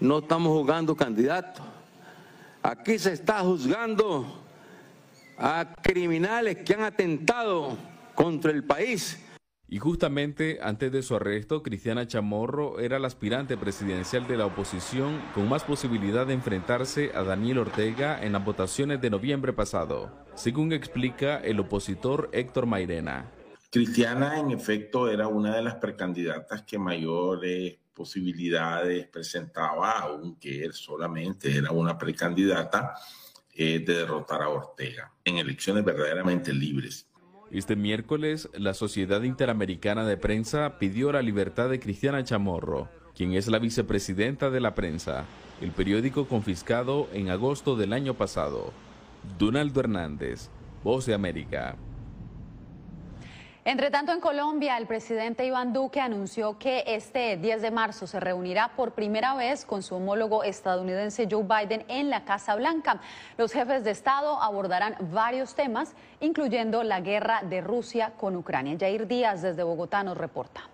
No 0.00 0.18
estamos 0.18 0.52
juzgando 0.52 0.96
candidatos. 0.96 1.64
Aquí 2.62 2.98
se 2.98 3.12
está 3.12 3.40
juzgando 3.40 4.44
a 5.38 5.72
criminales 5.80 6.56
que 6.58 6.74
han 6.74 6.82
atentado 6.82 7.78
contra 8.16 8.50
el 8.50 8.64
país 8.64 9.20
y 9.68 9.78
justamente 9.78 10.58
antes 10.62 10.92
de 10.92 11.02
su 11.02 11.16
arresto, 11.16 11.62
Cristiana 11.62 12.06
Chamorro 12.06 12.80
era 12.80 12.98
la 12.98 13.06
aspirante 13.06 13.56
presidencial 13.56 14.26
de 14.26 14.36
la 14.36 14.46
oposición 14.46 15.20
con 15.34 15.48
más 15.48 15.64
posibilidad 15.64 16.26
de 16.26 16.34
enfrentarse 16.34 17.12
a 17.14 17.22
Daniel 17.22 17.58
Ortega 17.58 18.22
en 18.22 18.32
las 18.32 18.44
votaciones 18.44 19.00
de 19.00 19.10
noviembre 19.10 19.52
pasado, 19.52 20.12
según 20.34 20.72
explica 20.72 21.38
el 21.38 21.60
opositor 21.60 22.28
Héctor 22.32 22.66
Mairena. 22.66 23.32
Cristiana, 23.70 24.38
en 24.38 24.50
efecto, 24.50 25.10
era 25.10 25.26
una 25.26 25.56
de 25.56 25.62
las 25.62 25.76
precandidatas 25.76 26.62
que 26.62 26.78
mayores 26.78 27.78
posibilidades 27.94 29.08
presentaba, 29.08 29.98
aunque 30.00 30.64
él 30.64 30.74
solamente 30.74 31.56
era 31.56 31.70
una 31.70 31.96
precandidata, 31.96 32.94
eh, 33.56 33.78
de 33.78 33.94
derrotar 33.94 34.42
a 34.42 34.48
Ortega 34.48 35.12
en 35.24 35.38
elecciones 35.38 35.84
verdaderamente 35.84 36.52
libres. 36.52 37.08
Este 37.50 37.76
miércoles, 37.76 38.48
la 38.54 38.74
Sociedad 38.74 39.22
Interamericana 39.22 40.04
de 40.04 40.16
Prensa 40.16 40.78
pidió 40.78 41.12
la 41.12 41.22
libertad 41.22 41.68
de 41.68 41.78
Cristiana 41.78 42.24
Chamorro, 42.24 42.88
quien 43.14 43.34
es 43.34 43.46
la 43.46 43.58
vicepresidenta 43.58 44.50
de 44.50 44.60
la 44.60 44.74
prensa, 44.74 45.24
el 45.60 45.70
periódico 45.70 46.26
confiscado 46.26 47.08
en 47.12 47.30
agosto 47.30 47.76
del 47.76 47.92
año 47.92 48.14
pasado. 48.14 48.72
Donaldo 49.38 49.80
Hernández, 49.80 50.48
Voz 50.82 51.06
de 51.06 51.14
América. 51.14 51.76
Entre 53.66 53.90
tanto, 53.90 54.12
en 54.12 54.20
Colombia, 54.20 54.76
el 54.76 54.86
presidente 54.86 55.46
Iván 55.46 55.72
Duque 55.72 55.98
anunció 55.98 56.58
que 56.58 56.84
este 56.86 57.38
10 57.38 57.62
de 57.62 57.70
marzo 57.70 58.06
se 58.06 58.20
reunirá 58.20 58.72
por 58.76 58.92
primera 58.92 59.34
vez 59.34 59.64
con 59.64 59.82
su 59.82 59.94
homólogo 59.94 60.44
estadounidense 60.44 61.26
Joe 61.30 61.44
Biden 61.44 61.82
en 61.88 62.10
la 62.10 62.26
Casa 62.26 62.56
Blanca. 62.56 63.00
Los 63.38 63.52
jefes 63.52 63.82
de 63.82 63.90
Estado 63.90 64.38
abordarán 64.42 64.96
varios 65.12 65.54
temas, 65.54 65.94
incluyendo 66.20 66.82
la 66.82 67.00
guerra 67.00 67.40
de 67.42 67.62
Rusia 67.62 68.12
con 68.18 68.36
Ucrania. 68.36 68.76
Jair 68.78 69.06
Díaz 69.06 69.40
desde 69.40 69.62
Bogotá 69.62 70.02
nos 70.02 70.18
reporta. 70.18 70.68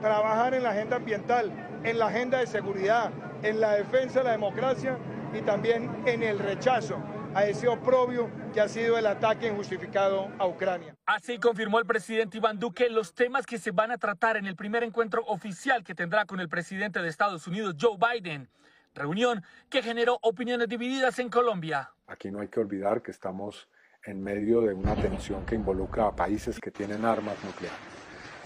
Trabajar 0.00 0.54
en 0.54 0.62
la 0.62 0.70
agenda 0.70 0.94
ambiental, 0.94 1.50
en 1.82 1.98
la 1.98 2.06
agenda 2.06 2.38
de 2.38 2.46
seguridad, 2.46 3.10
en 3.42 3.60
la 3.60 3.72
defensa 3.72 4.20
de 4.20 4.26
la 4.26 4.30
democracia 4.32 4.96
y 5.32 5.40
también 5.42 5.90
en 6.06 6.22
el 6.22 6.38
rechazo 6.38 6.98
a 7.34 7.46
ese 7.46 7.66
oprobio 7.66 8.30
que 8.52 8.60
ha 8.60 8.68
sido 8.68 8.96
el 8.96 9.06
ataque 9.06 9.48
injustificado 9.48 10.30
a 10.38 10.46
Ucrania. 10.46 10.96
Así 11.04 11.38
confirmó 11.38 11.78
el 11.78 11.86
presidente 11.86 12.38
Iván 12.38 12.58
Duque 12.58 12.88
los 12.88 13.12
temas 13.12 13.44
que 13.44 13.58
se 13.58 13.72
van 13.72 13.90
a 13.90 13.98
tratar 13.98 14.36
en 14.36 14.46
el 14.46 14.54
primer 14.54 14.84
encuentro 14.84 15.22
oficial 15.26 15.82
que 15.82 15.94
tendrá 15.94 16.26
con 16.26 16.38
el 16.40 16.48
presidente 16.48 17.02
de 17.02 17.08
Estados 17.08 17.46
Unidos, 17.46 17.74
Joe 17.80 17.96
Biden. 17.98 18.48
Reunión 18.94 19.42
que 19.68 19.82
generó 19.82 20.18
opiniones 20.22 20.68
divididas 20.68 21.18
en 21.18 21.28
Colombia. 21.28 21.90
Aquí 22.06 22.30
no 22.30 22.40
hay 22.40 22.48
que 22.48 22.60
olvidar 22.60 23.02
que 23.02 23.10
estamos 23.10 23.68
en 24.04 24.22
medio 24.22 24.60
de 24.60 24.72
una 24.72 24.94
tensión 24.94 25.44
que 25.44 25.56
involucra 25.56 26.06
a 26.06 26.14
países 26.14 26.60
que 26.60 26.70
tienen 26.70 27.04
armas 27.04 27.36
nucleares. 27.44 27.78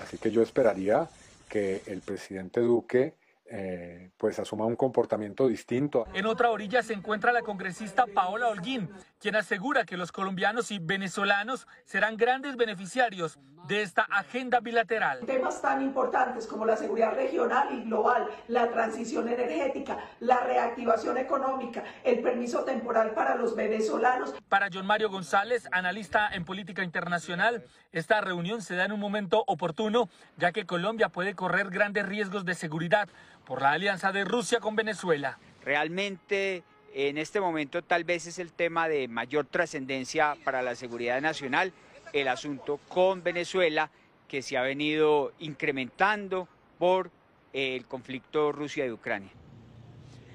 Así 0.03 0.17
que 0.17 0.31
yo 0.31 0.41
esperaría 0.41 1.07
que 1.49 1.83
el 1.87 2.01
presidente 2.01 2.61
Duque 2.61 3.15
eh, 3.51 4.11
pues 4.17 4.39
asuma 4.39 4.67
un 4.67 4.77
comportamiento 4.77 5.49
distinto. 5.49 6.07
En 6.13 6.27
otra 6.27 6.51
orilla 6.51 6.83
se 6.83 6.93
encuentra 6.93 7.33
la 7.33 7.43
congresista 7.43 8.07
Paola 8.07 8.49
Holguín, 8.49 8.91
quien 9.19 9.37
asegura 9.37 9.85
que 9.85 9.97
los 9.97 10.13
colombianos 10.13 10.71
y 10.71 10.79
venezolanos 10.79 11.67
serán 11.85 12.17
grandes 12.17 12.57
beneficiarios 12.57 13.39
de 13.67 13.83
esta 13.83 14.03
agenda 14.03 14.61
bilateral. 14.61 15.21
Temas 15.27 15.61
tan 15.61 15.83
importantes 15.83 16.47
como 16.47 16.65
la 16.65 16.77
seguridad 16.77 17.15
regional 17.15 17.69
y 17.73 17.83
global, 17.85 18.29
la 18.49 18.71
transición 18.71 19.29
energética, 19.29 19.99
la 20.21 20.41
reactivación 20.41 21.19
económica, 21.19 21.85
el 22.05 22.21
permiso 22.21 22.65
temporal 22.65 23.13
para 23.13 23.35
los 23.35 23.55
venezolanos. 23.55 24.35
Para 24.49 24.69
John 24.73 24.87
Mario 24.87 25.11
González, 25.11 25.69
analista 25.73 26.29
en 26.33 26.45
política 26.45 26.83
internacional, 26.83 27.65
esta 27.93 28.21
reunión 28.21 28.63
se 28.63 28.75
da 28.75 28.85
en 28.85 28.93
un 28.93 29.01
momento 29.01 29.45
oportuno, 29.47 30.09
ya 30.37 30.53
que 30.53 30.65
Colombia 30.65 31.09
puede 31.09 31.35
correr 31.35 31.71
grandes 31.71 32.07
riesgos 32.07 32.45
de 32.45 32.55
seguridad 32.55 33.09
por 33.49 33.63
la 33.63 33.73
alianza 33.73 34.13
de 34.13 34.27
Rusia 34.27 34.61
con 34.61 34.77
Venezuela. 34.77 35.39
Realmente 35.65 36.63
en 36.93 37.17
este 37.17 37.41
momento 37.41 37.81
tal 37.81 38.05
vez 38.05 38.27
es 38.27 38.39
el 38.39 38.53
tema 38.53 38.89
de 38.89 39.09
mayor 39.09 39.47
trascendencia 39.47 40.37
para 40.45 40.61
la 40.61 40.75
seguridad 40.75 41.19
nacional, 41.23 41.73
el 42.13 42.29
asunto 42.29 42.79
con 42.89 43.23
Venezuela 43.23 43.91
que 44.29 44.43
se 44.43 44.59
ha 44.59 44.63
venido 44.63 45.33
incrementando 45.39 46.47
por 46.79 47.11
el 47.55 47.87
conflicto 47.87 48.53
Rusia 48.53 48.85
y 48.85 48.91
Ucrania. 48.91 49.31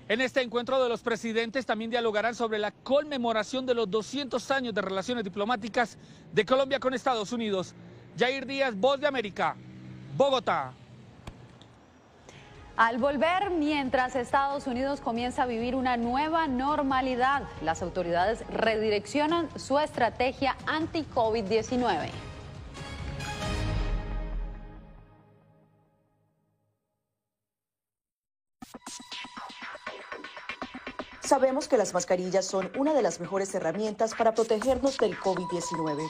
En 0.09 0.19
este 0.19 0.41
encuentro 0.41 0.81
de 0.81 0.89
los 0.89 1.01
presidentes 1.01 1.67
también 1.67 1.91
dialogarán 1.91 2.33
sobre 2.33 2.57
la 2.57 2.71
conmemoración 2.71 3.67
de 3.67 3.75
los 3.75 3.89
200 3.91 4.49
años 4.49 4.73
de 4.73 4.81
relaciones 4.81 5.23
diplomáticas 5.23 5.99
de 6.31 6.45
Colombia 6.45 6.79
con 6.79 6.95
Estados 6.95 7.31
Unidos. 7.31 7.75
Jair 8.17 8.47
Díaz, 8.47 8.75
Voz 8.75 8.99
de 8.99 9.05
América, 9.05 9.55
Bogotá. 10.17 10.73
Al 12.75 12.97
volver, 12.97 13.51
mientras 13.51 14.15
Estados 14.15 14.65
Unidos 14.65 14.99
comienza 14.99 15.43
a 15.43 15.45
vivir 15.45 15.75
una 15.75 15.95
nueva 15.95 16.47
normalidad, 16.47 17.43
las 17.61 17.83
autoridades 17.83 18.43
redireccionan 18.49 19.47
su 19.59 19.77
estrategia 19.77 20.57
anti-COVID-19. 20.65 22.09
Sabemos 31.21 31.67
que 31.67 31.77
las 31.77 31.93
mascarillas 31.93 32.45
son 32.45 32.71
una 32.75 32.93
de 32.93 33.03
las 33.03 33.19
mejores 33.19 33.53
herramientas 33.53 34.15
para 34.15 34.33
protegernos 34.33 34.97
del 34.97 35.15
COVID-19 35.19 36.09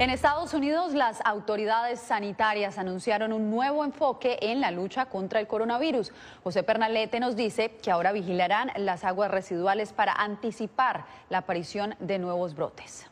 En 0.00 0.08
Estados 0.08 0.54
Unidos, 0.54 0.94
las 0.94 1.20
autoridades 1.26 2.00
sanitarias 2.00 2.78
anunciaron 2.78 3.34
un 3.34 3.50
nuevo 3.50 3.84
enfoque 3.84 4.38
en 4.40 4.62
la 4.62 4.70
lucha 4.70 5.04
contra 5.04 5.40
el 5.40 5.46
coronavirus. 5.46 6.10
José 6.42 6.62
Pernalete 6.62 7.20
nos 7.20 7.36
dice 7.36 7.72
que 7.82 7.90
ahora 7.90 8.10
vigilarán 8.10 8.70
las 8.76 9.04
aguas 9.04 9.30
residuales 9.30 9.92
para 9.92 10.14
anticipar 10.14 11.04
la 11.28 11.36
aparición 11.36 11.96
de 12.00 12.18
nuevos 12.18 12.54
brotes. 12.54 13.08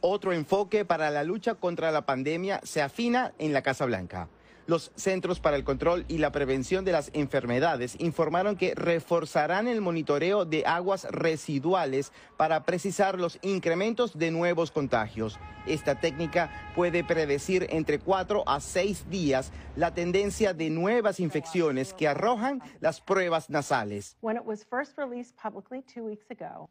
Otro 0.00 0.32
enfoque 0.32 0.84
para 0.84 1.10
la 1.10 1.24
lucha 1.24 1.56
contra 1.56 1.90
la 1.90 2.06
pandemia 2.06 2.60
se 2.62 2.80
afina 2.80 3.32
en 3.40 3.52
la 3.52 3.62
Casa 3.62 3.86
Blanca. 3.86 4.28
Los 4.66 4.92
Centros 4.96 5.40
para 5.40 5.56
el 5.56 5.64
Control 5.64 6.06
y 6.08 6.18
la 6.18 6.32
Prevención 6.32 6.86
de 6.86 6.92
las 6.92 7.10
Enfermedades 7.12 7.96
informaron 7.98 8.56
que 8.56 8.74
reforzarán 8.74 9.68
el 9.68 9.82
monitoreo 9.82 10.46
de 10.46 10.64
aguas 10.64 11.06
residuales 11.10 12.12
para 12.38 12.64
precisar 12.64 13.18
los 13.20 13.38
incrementos 13.42 14.16
de 14.16 14.30
nuevos 14.30 14.70
contagios. 14.70 15.38
Esta 15.66 15.98
técnica 16.00 16.50
puede 16.74 17.04
predecir 17.04 17.66
entre 17.70 17.98
cuatro 17.98 18.42
a 18.46 18.60
seis 18.60 19.08
días 19.08 19.50
la 19.76 19.94
tendencia 19.94 20.52
de 20.54 20.70
nuevas 20.70 21.20
infecciones 21.20 21.92
que 21.94 22.08
arrojan 22.08 22.62
las 22.80 23.00
pruebas 23.00 23.50
nasales. 23.50 24.16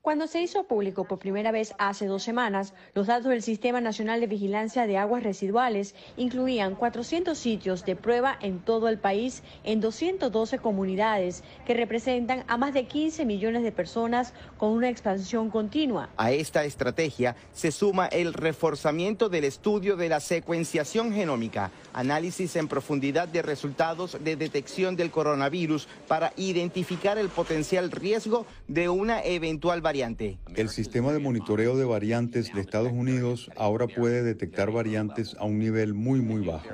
Cuando 0.01 0.27
se 0.27 0.41
hizo 0.41 0.67
público 0.67 1.05
por 1.05 1.19
primera 1.19 1.51
vez 1.51 1.75
hace 1.79 2.05
dos 2.05 2.23
semanas, 2.23 2.73
los 2.93 3.07
datos 3.07 3.29
del 3.29 3.41
Sistema 3.41 3.81
Nacional 3.81 4.19
de 4.19 4.27
Vigilancia 4.27 4.87
de 4.87 4.97
Aguas 4.97 5.23
Residuales 5.23 5.95
incluían 6.17 6.75
400 6.75 7.37
sitios 7.37 7.82
de 7.85 7.95
prueba 7.95 8.37
en 8.41 8.59
todo 8.59 8.87
el 8.89 8.97
país 8.97 9.43
en 9.63 9.79
212 9.79 10.59
comunidades 10.59 11.43
que 11.65 11.73
representan 11.73 12.43
a 12.47 12.57
más 12.57 12.73
de 12.73 12.85
15 12.85 13.25
millones 13.25 13.63
de 13.63 13.71
personas 13.71 14.33
con 14.57 14.71
una 14.71 14.89
expansión 14.89 15.49
continua. 15.49 16.09
A 16.17 16.31
esta 16.31 16.65
estrategia 16.65 17.35
se 17.51 17.71
suma 17.71 18.07
el 18.07 18.33
reforzamiento 18.33 19.29
del 19.29 19.43
estudio 19.43 19.95
de 19.95 20.09
la 20.09 20.19
secuenciación 20.19 21.13
genómica, 21.13 21.71
análisis 21.93 22.55
en 22.55 22.67
profundidad 22.67 23.27
de 23.27 23.41
resultados 23.41 24.17
de 24.23 24.35
detección 24.35 24.95
del 24.95 25.11
coronavirus 25.11 25.87
para 26.07 26.33
identificar 26.37 27.17
el 27.17 27.29
potencial 27.29 27.91
riesgo 27.91 28.45
de 28.67 28.89
una 28.89 29.23
eventual 29.23 29.81
variante. 29.81 30.37
El 30.55 30.69
sistema 30.69 31.11
de 31.13 31.19
monitoreo 31.19 31.77
de 31.77 31.85
variantes 31.85 32.53
de 32.53 32.61
Estados 32.61 32.91
Unidos 32.91 33.49
ahora 33.57 33.87
puede 33.87 34.23
detectar 34.23 34.71
variantes 34.71 35.35
a 35.39 35.45
un 35.45 35.59
nivel 35.59 35.93
muy, 35.93 36.21
muy 36.21 36.45
bajo. 36.45 36.67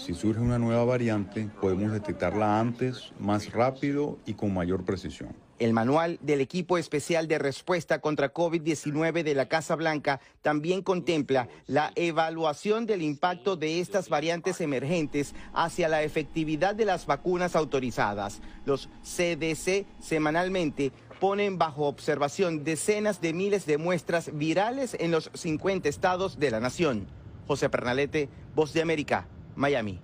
Si 0.00 0.14
surge 0.14 0.40
una 0.40 0.58
nueva 0.58 0.82
variante, 0.86 1.50
podemos 1.60 1.92
detectarla 1.92 2.58
antes, 2.58 3.12
más 3.18 3.52
rápido 3.52 4.16
y 4.24 4.32
con 4.32 4.54
mayor 4.54 4.82
precisión. 4.82 5.36
El 5.58 5.74
manual 5.74 6.18
del 6.22 6.40
equipo 6.40 6.78
especial 6.78 7.28
de 7.28 7.38
respuesta 7.38 8.00
contra 8.00 8.32
COVID-19 8.32 9.22
de 9.22 9.34
la 9.34 9.46
Casa 9.46 9.76
Blanca 9.76 10.22
también 10.40 10.80
contempla 10.80 11.50
la 11.66 11.92
evaluación 11.96 12.86
del 12.86 13.02
impacto 13.02 13.56
de 13.56 13.80
estas 13.80 14.08
variantes 14.08 14.62
emergentes 14.62 15.34
hacia 15.52 15.86
la 15.86 16.02
efectividad 16.02 16.74
de 16.74 16.86
las 16.86 17.04
vacunas 17.04 17.54
autorizadas. 17.54 18.40
Los 18.64 18.88
CDC 19.02 19.84
semanalmente 20.00 20.92
ponen 21.20 21.58
bajo 21.58 21.84
observación 21.84 22.64
decenas 22.64 23.20
de 23.20 23.34
miles 23.34 23.66
de 23.66 23.76
muestras 23.76 24.30
virales 24.32 24.96
en 24.98 25.10
los 25.10 25.30
50 25.34 25.90
estados 25.90 26.38
de 26.38 26.50
la 26.50 26.60
nación. 26.60 27.06
José 27.46 27.68
Pernalete, 27.68 28.30
Voz 28.54 28.72
de 28.72 28.80
América, 28.80 29.26
Miami. 29.60 30.00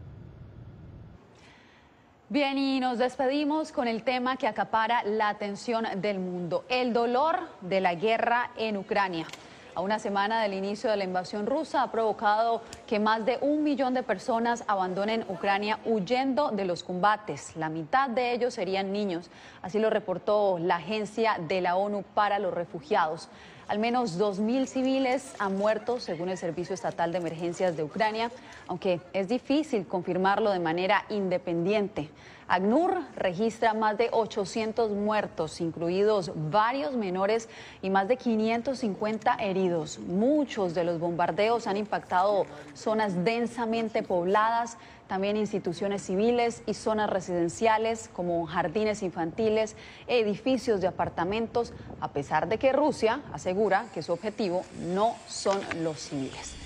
Bien, 2.28 2.58
y 2.58 2.78
nos 2.78 2.98
despedimos 2.98 3.72
con 3.72 3.88
el 3.88 4.02
tema 4.02 4.36
que 4.36 4.46
acapara 4.46 5.02
la 5.04 5.30
atención 5.30 5.86
del 6.00 6.18
mundo, 6.18 6.64
el 6.68 6.92
dolor 6.92 7.38
de 7.62 7.80
la 7.80 7.94
guerra 7.94 8.50
en 8.58 8.76
Ucrania. 8.76 9.26
A 9.76 9.82
una 9.82 9.98
semana 9.98 10.40
del 10.40 10.54
inicio 10.54 10.88
de 10.88 10.96
la 10.96 11.04
invasión 11.04 11.44
rusa 11.44 11.82
ha 11.82 11.92
provocado 11.92 12.62
que 12.86 12.98
más 12.98 13.26
de 13.26 13.36
un 13.42 13.62
millón 13.62 13.92
de 13.92 14.02
personas 14.02 14.64
abandonen 14.68 15.26
Ucrania 15.28 15.80
huyendo 15.84 16.50
de 16.50 16.64
los 16.64 16.82
combates. 16.82 17.54
La 17.56 17.68
mitad 17.68 18.08
de 18.08 18.32
ellos 18.32 18.54
serían 18.54 18.90
niños. 18.90 19.28
Así 19.60 19.78
lo 19.78 19.90
reportó 19.90 20.58
la 20.58 20.76
Agencia 20.76 21.36
de 21.46 21.60
la 21.60 21.76
ONU 21.76 22.04
para 22.14 22.38
los 22.38 22.54
Refugiados. 22.54 23.28
Al 23.68 23.78
menos 23.78 24.18
2.000 24.18 24.64
civiles 24.64 25.34
han 25.38 25.58
muerto, 25.58 26.00
según 26.00 26.30
el 26.30 26.38
Servicio 26.38 26.72
Estatal 26.72 27.12
de 27.12 27.18
Emergencias 27.18 27.76
de 27.76 27.82
Ucrania, 27.82 28.30
aunque 28.68 29.02
es 29.12 29.28
difícil 29.28 29.86
confirmarlo 29.86 30.52
de 30.52 30.58
manera 30.60 31.04
independiente. 31.10 32.08
ACNUR 32.48 33.02
registra 33.16 33.74
más 33.74 33.98
de 33.98 34.08
800 34.12 34.92
muertos, 34.92 35.60
incluidos 35.60 36.30
varios 36.34 36.94
menores 36.94 37.48
y 37.82 37.90
más 37.90 38.06
de 38.06 38.16
550 38.16 39.36
heridos. 39.40 39.98
Muchos 39.98 40.72
de 40.74 40.84
los 40.84 41.00
bombardeos 41.00 41.66
han 41.66 41.76
impactado 41.76 42.46
zonas 42.74 43.24
densamente 43.24 44.04
pobladas, 44.04 44.78
también 45.08 45.36
instituciones 45.36 46.02
civiles 46.02 46.62
y 46.66 46.74
zonas 46.74 47.10
residenciales 47.10 48.08
como 48.12 48.46
jardines 48.46 49.02
infantiles, 49.02 49.76
edificios 50.06 50.80
de 50.80 50.86
apartamentos, 50.86 51.72
a 52.00 52.08
pesar 52.08 52.48
de 52.48 52.58
que 52.58 52.72
Rusia 52.72 53.22
asegura 53.32 53.86
que 53.92 54.02
su 54.02 54.12
objetivo 54.12 54.62
no 54.78 55.16
son 55.26 55.58
los 55.82 55.98
civiles. 55.98 56.65